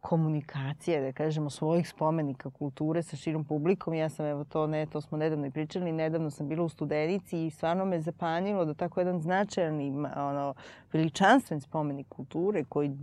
komunikacije, 0.00 1.00
da 1.00 1.12
kažemo, 1.12 1.50
svojih 1.50 1.88
spomenika 1.88 2.50
kulture 2.50 3.02
sa 3.02 3.16
širom 3.16 3.44
publikom. 3.44 3.94
Ja 3.94 4.08
sam, 4.08 4.26
evo 4.26 4.44
to, 4.44 4.66
ne, 4.66 4.86
to 4.86 5.00
smo 5.00 5.18
nedavno 5.18 5.46
i 5.46 5.50
pričali, 5.50 5.92
nedavno 5.92 6.30
sam 6.30 6.48
bila 6.48 6.64
u 6.64 6.68
Studenici 6.68 7.46
i 7.46 7.50
stvarno 7.50 7.84
me 7.84 8.00
zapanjilo 8.00 8.64
da 8.64 8.74
tako 8.74 9.00
jedan 9.00 9.20
značajan 9.20 9.80
i 9.80 9.90
ono, 10.16 10.54
veličanstven 10.92 11.60
spomenik 11.60 12.08
kulture 12.08 12.64
koji 12.64 12.96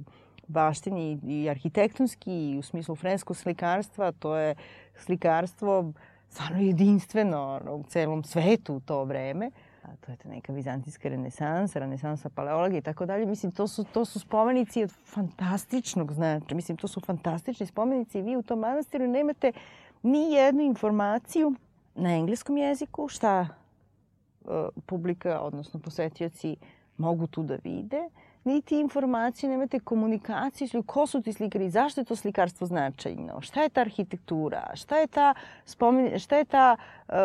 baštini 0.47 1.19
i 1.27 1.49
arhitektonski 1.49 2.51
i 2.51 2.57
u 2.57 2.61
smislu 2.61 2.95
fresko 2.95 3.33
slikarstva, 3.33 4.11
to 4.11 4.35
je 4.35 4.55
slikarstvo 4.95 5.93
stvarno 6.29 6.61
jedinstveno 6.61 7.61
u 7.69 7.83
celom 7.83 8.23
svetu 8.23 8.75
u 8.75 8.79
to 8.79 9.03
vreme 9.03 9.51
to 10.02 10.12
je 10.12 10.17
ta 10.17 10.30
neka 10.30 10.54
vizantijska 10.54 11.10
renesansa, 11.10 11.80
renesansa 11.80 12.30
paleologije 12.30 12.80
i 12.80 12.82
tako 12.82 13.06
dalje. 13.06 13.26
Mislim, 13.26 13.52
to 13.52 13.67
su, 13.67 13.84
to 13.84 14.06
su 14.06 14.19
spomenici 14.19 14.84
od 14.84 14.91
fantastičnog 14.91 16.13
značaja. 16.13 16.56
Mislim, 16.56 16.78
to 16.78 16.88
su 16.88 17.00
fantastični 17.00 17.65
spomenici 17.65 18.19
i 18.19 18.22
vi 18.22 18.36
u 18.38 18.43
tom 18.43 18.60
manastiru 18.60 19.08
nemate 19.08 19.52
ni 20.04 20.32
jednu 20.32 20.63
informaciju 20.63 21.56
na 21.96 22.15
engleskom 22.15 22.58
jeziku 22.58 23.08
šta 23.08 23.48
uh, 24.41 24.52
publika, 24.86 25.39
odnosno 25.41 25.80
posetioci 25.80 26.56
mogu 26.98 27.28
tu 27.28 27.43
da 27.43 27.58
vide 27.63 28.10
niti 28.43 28.79
informacije, 28.79 29.49
nemate 29.49 29.79
komunikaciju, 29.79 30.84
ko 30.86 31.08
su 31.08 31.21
ti 31.21 31.34
slikari, 31.34 31.69
zašto 31.69 32.01
je 32.01 32.06
to 32.06 32.15
slikarstvo 32.15 32.67
značajno, 32.67 33.41
šta 33.41 33.63
je 33.63 33.69
ta 33.69 33.82
arhitektura, 33.82 34.71
šta 34.73 34.97
je 34.97 35.08
ta, 35.08 35.34
spomen, 35.65 36.19
šta 36.19 36.38
je 36.38 36.45
ta 36.45 36.75
uh, 37.08 37.15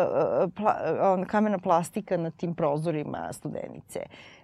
pla, 0.55 0.75
uh, 1.19 1.27
kamena 1.27 1.57
plastika 1.57 2.17
na 2.17 2.31
tim 2.31 2.55
prozorima 2.55 3.33
studenice. 3.33 3.99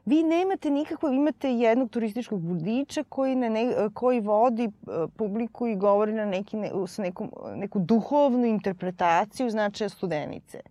Vi 0.05 0.23
nemate 0.23 0.69
nikako, 0.69 1.09
imate 1.09 1.53
jednog 1.53 1.89
turističkog 1.89 2.45
vodiča 2.45 3.03
koji, 3.09 3.35
na 3.35 3.49
ne, 3.49 3.89
koji 3.93 4.19
vodi 4.19 4.67
uh, 4.67 4.93
publiku 5.17 5.67
i 5.67 5.75
govori 5.75 6.13
na 6.13 6.25
neki, 6.25 6.57
ne, 6.57 6.71
sa 6.87 7.01
nekom, 7.01 7.31
neku 7.55 7.79
duhovnu 7.79 8.45
interpretaciju 8.45 9.49
značaja 9.49 9.89
studenice, 9.89 10.61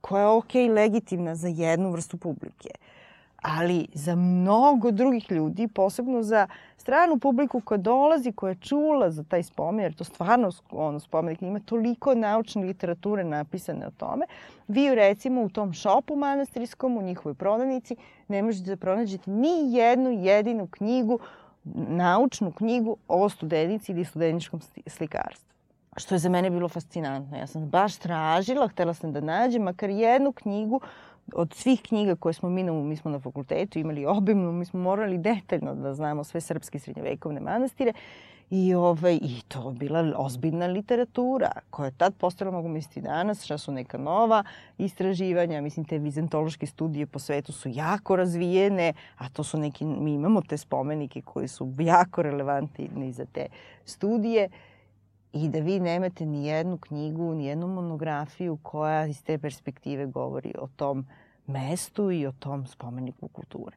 koja 0.00 0.22
je 0.22 0.28
okay, 0.28 0.74
legitimna 0.74 1.34
za 1.34 1.48
jednu 1.48 1.90
vrstu 1.90 2.16
publike. 2.16 2.68
Uh, 2.74 3.03
ali 3.44 3.86
za 3.94 4.14
mnogo 4.14 4.90
drugih 4.90 5.32
ljudi, 5.32 5.68
posebno 5.68 6.22
za 6.22 6.46
stranu 6.76 7.18
publiku 7.18 7.60
koja 7.60 7.78
dolazi, 7.78 8.32
koja 8.32 8.50
je 8.50 8.60
čula 8.60 9.10
za 9.10 9.24
taj 9.24 9.42
spomen, 9.42 9.84
jer 9.84 9.94
to 9.94 10.04
stvarno 10.04 10.50
ono, 10.70 11.00
spomenik 11.00 11.42
ima 11.42 11.60
toliko 11.60 12.14
naučne 12.14 12.64
literature 12.64 13.24
napisane 13.24 13.86
o 13.86 13.90
tome, 13.90 14.26
vi 14.68 14.94
recimo 14.94 15.42
u 15.42 15.48
tom 15.48 15.72
šopu 15.72 16.16
manastirskom, 16.16 16.96
u 16.96 17.02
njihovoj 17.02 17.34
prodavnici, 17.34 17.96
ne 18.28 18.42
možete 18.42 18.70
da 18.70 18.76
pronađete 18.76 19.30
ni 19.30 19.74
jednu 19.74 20.10
jedinu 20.10 20.66
knjigu, 20.66 21.18
naučnu 21.88 22.52
knjigu 22.52 22.96
o 23.08 23.28
studenici 23.28 23.92
ili 23.92 24.04
studeničkom 24.04 24.60
slikarstvu 24.86 25.54
što 25.96 26.14
je 26.14 26.18
za 26.18 26.28
mene 26.28 26.50
bilo 26.50 26.68
fascinantno. 26.68 27.36
Ja 27.36 27.46
sam 27.46 27.66
baš 27.66 27.96
tražila, 27.96 28.68
htela 28.68 28.94
sam 28.94 29.12
da 29.12 29.20
nađem 29.20 29.62
makar 29.62 29.90
jednu 29.90 30.32
knjigu 30.32 30.80
od 31.34 31.54
svih 31.54 31.82
knjiga 31.82 32.16
koje 32.16 32.32
smo 32.32 32.50
mi, 32.50 32.62
na, 32.62 32.72
mi 32.72 32.96
smo 32.96 33.10
na 33.10 33.20
fakultetu 33.20 33.78
imali 33.78 34.06
obimno, 34.06 34.52
mi 34.52 34.64
smo 34.64 34.80
morali 34.80 35.18
detaljno 35.18 35.74
da 35.74 35.94
znamo 35.94 36.24
sve 36.24 36.40
srpske 36.40 36.78
srednjovekovne 36.78 37.40
manastire 37.40 37.92
I, 38.50 38.74
ovaj, 38.74 39.14
I 39.22 39.40
to 39.48 39.70
bila 39.70 40.12
ozbiljna 40.16 40.66
literatura 40.66 41.50
koja 41.70 41.86
je 41.86 41.96
tad 41.96 42.14
postala, 42.14 42.50
mogu 42.50 42.68
misliti 42.68 43.00
danas, 43.00 43.44
šta 43.44 43.58
su 43.58 43.72
neka 43.72 43.98
nova 43.98 44.44
istraživanja. 44.78 45.60
Mislim, 45.60 45.86
te 45.86 45.98
vizentološke 45.98 46.66
studije 46.66 47.06
po 47.06 47.18
svetu 47.18 47.52
su 47.52 47.68
jako 47.72 48.16
razvijene, 48.16 48.92
a 49.18 49.28
to 49.28 49.44
su 49.44 49.58
neki, 49.58 49.84
mi 49.84 50.14
imamo 50.14 50.42
te 50.42 50.56
spomenike 50.56 51.22
koji 51.22 51.48
su 51.48 51.72
jako 51.78 52.22
relevantni 52.22 53.12
za 53.12 53.24
te 53.24 53.46
studije. 53.84 54.48
Uh, 54.48 54.73
i 55.34 55.48
da 55.48 55.58
vi 55.58 55.80
nemate 55.80 56.26
ni 56.26 56.46
jednu 56.46 56.78
knjigu, 56.78 57.34
ni 57.34 57.46
jednu 57.46 57.68
monografiju 57.68 58.58
koja 58.62 59.06
iz 59.06 59.22
te 59.22 59.38
perspektive 59.38 60.06
govori 60.06 60.54
o 60.58 60.68
tom 60.76 61.06
mestu 61.46 62.10
i 62.10 62.26
o 62.26 62.32
tom 62.32 62.66
spomeniku 62.66 63.28
kulture. 63.28 63.76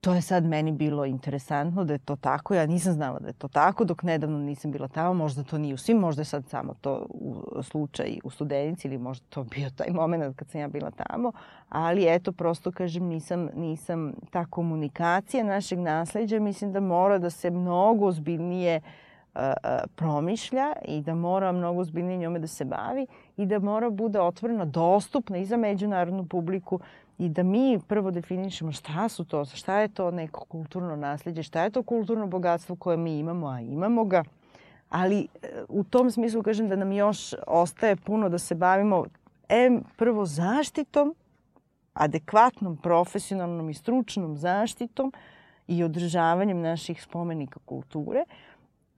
To 0.00 0.14
je 0.14 0.22
sad 0.22 0.44
meni 0.44 0.72
bilo 0.72 1.04
interesantno 1.04 1.84
da 1.84 1.92
je 1.92 1.98
to 1.98 2.16
tako. 2.16 2.54
Ja 2.54 2.66
nisam 2.66 2.92
znala 2.92 3.18
da 3.18 3.26
je 3.26 3.32
to 3.32 3.48
tako 3.48 3.84
dok 3.84 4.02
nedavno 4.02 4.38
nisam 4.38 4.72
bila 4.72 4.88
tamo. 4.88 5.14
Možda 5.14 5.42
to 5.42 5.58
nije 5.58 5.74
u 5.74 5.78
svim, 5.78 5.98
možda 5.98 6.20
je 6.20 6.24
sad 6.24 6.48
samo 6.48 6.74
to 6.80 7.06
u 7.08 7.62
slučaj 7.62 8.18
u 8.24 8.30
studenici 8.30 8.88
ili 8.88 8.98
možda 8.98 9.26
to 9.28 9.44
bio 9.44 9.70
taj 9.70 9.90
moment 9.90 10.36
kad 10.36 10.48
sam 10.48 10.60
ja 10.60 10.68
bila 10.68 10.90
tamo. 10.90 11.32
Ali 11.68 12.14
eto, 12.14 12.32
prosto 12.32 12.72
kažem, 12.72 13.04
nisam, 13.04 13.48
nisam 13.54 14.12
ta 14.30 14.44
komunikacija 14.44 15.44
našeg 15.44 15.78
nasledđa. 15.78 16.40
Mislim 16.40 16.72
da 16.72 16.80
mora 16.80 17.18
da 17.18 17.30
se 17.30 17.50
mnogo 17.50 18.06
ozbiljnije 18.06 18.76
uh, 18.76 19.11
promišlja 19.94 20.72
i 20.84 21.00
da 21.00 21.14
mora 21.14 21.52
mnogo 21.52 21.84
zbiljnije 21.84 22.18
njome 22.18 22.38
da 22.38 22.46
se 22.46 22.64
bavi 22.64 23.06
i 23.36 23.46
da 23.46 23.58
mora 23.58 23.90
bude 23.90 24.20
otvorena, 24.20 24.64
dostupna 24.64 25.38
i 25.38 25.44
za 25.44 25.56
međunarodnu 25.56 26.26
publiku 26.26 26.80
i 27.18 27.28
da 27.28 27.42
mi 27.42 27.80
prvo 27.88 28.10
definišemo 28.10 28.72
šta 28.72 29.08
su 29.08 29.24
to, 29.24 29.44
šta 29.44 29.78
je 29.78 29.88
to 29.88 30.10
neko 30.10 30.44
kulturno 30.44 30.96
nasljeđe, 30.96 31.42
šta 31.42 31.62
je 31.62 31.70
to 31.70 31.82
kulturno 31.82 32.26
bogatstvo 32.26 32.76
koje 32.76 32.96
mi 32.96 33.18
imamo, 33.18 33.46
a 33.46 33.60
imamo 33.60 34.04
ga. 34.04 34.24
Ali 34.88 35.28
u 35.68 35.84
tom 35.84 36.10
smislu 36.10 36.42
kažem 36.42 36.68
da 36.68 36.76
nam 36.76 36.92
još 36.92 37.34
ostaje 37.46 37.96
puno 37.96 38.28
da 38.28 38.38
se 38.38 38.54
bavimo 38.54 39.04
em 39.48 39.82
prvo 39.96 40.26
zaštitom, 40.26 41.14
adekvatnom, 41.94 42.76
profesionalnom 42.76 43.70
i 43.70 43.74
stručnom 43.74 44.36
zaštitom 44.36 45.12
i 45.68 45.84
održavanjem 45.84 46.60
naših 46.60 47.02
spomenika 47.02 47.60
kulture, 47.64 48.24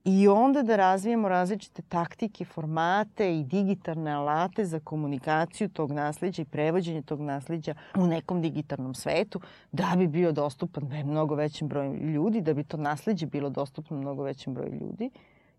i 0.04 0.28
onda 0.28 0.62
da 0.62 0.76
razvijemo 0.76 1.28
različite 1.28 1.82
taktike, 1.82 2.44
formate 2.44 3.38
i 3.38 3.44
digitalne 3.44 4.12
alate 4.12 4.64
za 4.64 4.80
komunikaciju 4.80 5.68
tog 5.68 5.92
nasledđa 5.92 6.42
i 6.42 6.44
prevođenje 6.44 7.02
tog 7.02 7.20
nasledđa 7.20 7.74
u 7.96 8.06
nekom 8.06 8.42
digitalnom 8.42 8.94
svetu 8.94 9.40
da 9.72 9.94
bi 9.98 10.06
bio 10.06 10.32
dostupan 10.32 10.84
mnogo 11.04 11.34
većem 11.34 11.68
broju 11.68 11.94
ljudi, 11.94 12.40
da 12.40 12.54
bi 12.54 12.64
to 12.64 12.76
nasledđe 12.76 13.26
bilo 13.26 13.50
dostupno 13.50 13.96
mnogo 13.96 14.22
većem 14.22 14.54
broju 14.54 14.72
ljudi. 14.80 15.10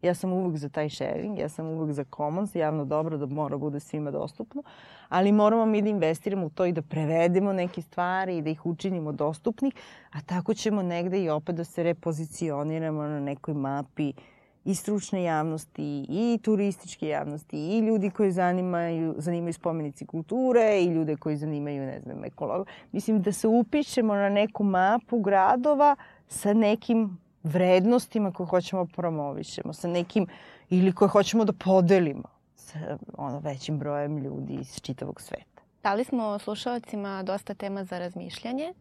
Ja 0.02 0.14
sam 0.14 0.34
uvek 0.34 0.58
za 0.58 0.70
taj 0.70 0.90
sharing, 0.90 1.40
ja 1.40 1.50
sam 1.50 1.66
uvek 1.66 1.92
za 1.92 2.06
commons, 2.16 2.56
javno 2.56 2.86
dobro 2.86 3.18
da 3.18 3.26
mora 3.26 3.58
bude 3.58 3.80
svima 3.80 4.12
dostupno, 4.12 4.64
ali 5.10 5.32
moramo 5.32 5.66
mi 5.66 5.82
da 5.82 5.90
investiramo 5.90 6.46
u 6.46 6.50
to 6.50 6.66
i 6.66 6.72
da 6.72 6.82
prevedemo 6.82 7.54
neke 7.54 7.82
stvari 7.82 8.38
i 8.38 8.42
da 8.42 8.50
ih 8.50 8.66
učinimo 8.66 9.12
dostupnih, 9.12 9.74
a 10.12 10.22
tako 10.22 10.54
ćemo 10.54 10.82
negde 10.82 11.24
i 11.24 11.30
opet 11.30 11.56
da 11.56 11.64
se 11.64 11.84
repozicioniramo 11.84 13.04
na 13.04 13.20
nekoj 13.20 13.54
mapi 13.54 14.10
uh, 14.10 14.35
i 14.66 14.76
stručne 14.76 15.24
javnosti, 15.24 16.06
i 16.10 16.40
turističke 16.44 17.08
javnosti, 17.08 17.58
i 17.58 17.80
ljudi 17.80 18.10
koji 18.10 18.32
zanimaju, 18.32 19.16
zanimaju 19.18 19.54
spomenici 19.54 20.06
kulture, 20.06 20.82
i 20.82 20.86
ljude 20.86 21.16
koji 21.16 21.38
zanimaju, 21.38 21.86
ne 21.86 22.00
znam, 22.00 22.24
ekolog. 22.24 22.68
Mislim 22.92 23.22
da 23.22 23.32
se 23.32 23.48
upišemo 23.48 24.16
na 24.16 24.30
neku 24.30 24.64
mapu 24.64 25.20
gradova 25.20 25.96
sa 26.28 26.54
nekim 26.54 27.18
vrednostima 27.44 28.32
koje 28.32 28.48
hoćemo 28.48 28.86
da 28.86 28.92
promovišemo, 28.96 29.74
sa 29.74 29.88
nekim 29.88 30.28
ili 30.70 30.94
koje 30.94 31.10
hoćemo 31.10 31.46
da 31.46 31.54
podelimo 31.54 32.24
sa 32.56 32.98
ono, 33.18 33.40
većim 33.40 33.80
brojem 33.80 34.18
ljudi 34.18 34.54
iz 34.54 34.82
čitavog 34.82 35.22
sveta. 35.22 35.62
Dali 35.84 36.04
smo 36.04 36.40
slušalcima 36.40 37.24
dosta 37.24 37.54
tema 37.54 37.84
za 37.84 38.00
razmišljanje. 38.00 38.74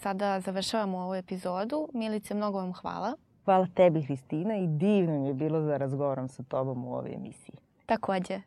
Sada 0.00 0.40
završavamo 0.40 0.98
ovu 0.98 1.14
epizodu. 1.14 1.88
Milice, 1.92 2.34
mnogo 2.34 2.58
vam 2.58 2.72
hvala. 2.72 3.14
Hvala 3.44 3.66
tebi, 3.74 4.02
Hristina, 4.02 4.56
i 4.56 4.66
divno 4.66 5.20
mi 5.20 5.28
je 5.28 5.34
bilo 5.34 5.60
da 5.60 5.76
razgovaram 5.76 6.28
sa 6.28 6.42
tobom 6.42 6.84
u 6.84 6.94
ovoj 6.94 7.14
emisiji. 7.14 7.56
Takođe. 7.86 8.40